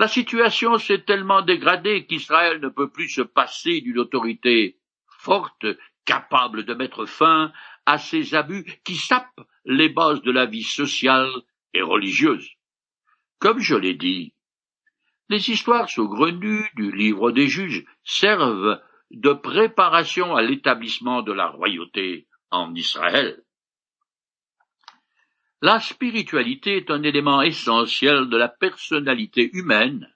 La 0.00 0.08
situation 0.08 0.78
s'est 0.78 1.02
tellement 1.02 1.42
dégradée 1.42 2.06
qu'Israël 2.06 2.58
ne 2.60 2.70
peut 2.70 2.88
plus 2.88 3.10
se 3.10 3.20
passer 3.20 3.82
d'une 3.82 3.98
autorité 3.98 4.78
forte 5.06 5.66
capable 6.06 6.64
de 6.64 6.72
mettre 6.72 7.04
fin 7.04 7.52
à 7.84 7.98
ces 7.98 8.34
abus 8.34 8.64
qui 8.82 8.96
sapent 8.96 9.44
les 9.66 9.90
bases 9.90 10.22
de 10.22 10.30
la 10.30 10.46
vie 10.46 10.62
sociale 10.62 11.30
et 11.74 11.82
religieuse. 11.82 12.48
Comme 13.40 13.58
je 13.58 13.74
l'ai 13.74 13.92
dit, 13.92 14.32
les 15.28 15.50
histoires 15.50 15.90
saugrenues 15.90 16.70
du 16.76 16.90
livre 16.92 17.30
des 17.30 17.48
juges 17.48 17.84
servent 18.02 18.80
de 19.10 19.34
préparation 19.34 20.34
à 20.34 20.40
l'établissement 20.40 21.20
de 21.20 21.32
la 21.32 21.48
royauté 21.48 22.26
en 22.50 22.74
Israël. 22.74 23.44
La 25.62 25.78
spiritualité 25.78 26.78
est 26.78 26.90
un 26.90 27.02
élément 27.02 27.42
essentiel 27.42 28.30
de 28.30 28.36
la 28.38 28.48
personnalité 28.48 29.50
humaine, 29.52 30.10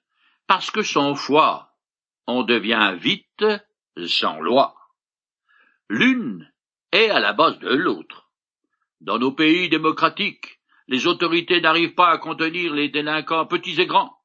parce 0.46 0.70
que 0.70 0.82
sans 0.82 1.14
foi, 1.14 1.76
on 2.26 2.44
devient 2.44 2.96
vite 2.98 3.44
sans 4.06 4.40
loi. 4.40 4.74
L'une 5.90 6.50
est 6.92 7.10
à 7.10 7.20
la 7.20 7.34
base 7.34 7.58
de 7.58 7.68
l'autre. 7.68 8.30
Dans 9.02 9.18
nos 9.18 9.32
pays 9.32 9.68
démocratiques, 9.68 10.60
les 10.88 11.06
autorités 11.06 11.60
n'arrivent 11.60 11.94
pas 11.94 12.10
à 12.10 12.18
contenir 12.18 12.72
les 12.72 12.88
délinquants 12.88 13.46
petits 13.46 13.78
et 13.80 13.86
grands. 13.86 14.18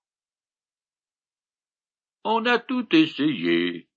On 2.23 2.45
a 2.45 2.59
tout 2.59 2.87
essayé, 2.95 3.89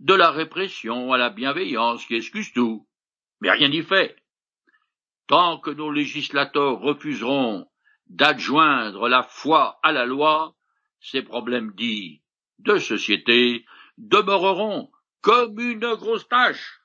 de 0.00 0.12
la 0.12 0.30
répression 0.30 1.12
à 1.14 1.16
la 1.16 1.30
bienveillance 1.30 2.04
qui 2.04 2.16
excuse 2.16 2.52
tout, 2.52 2.86
mais 3.40 3.50
rien 3.50 3.68
n'y 3.68 3.82
fait. 3.82 4.16
Tant 5.28 5.58
que 5.58 5.70
nos 5.70 5.90
législateurs 5.90 6.80
refuseront 6.80 7.68
d'adjoindre 8.06 9.08
la 9.08 9.24
foi 9.24 9.78
à 9.82 9.90
la 9.92 10.06
loi, 10.06 10.54
ces 11.00 11.22
problèmes 11.22 11.72
dits 11.74 12.22
de 12.60 12.78
société 12.78 13.64
demeureront 13.98 14.90
comme 15.20 15.58
une 15.58 15.94
grosse 15.94 16.28
tâche. 16.28 16.80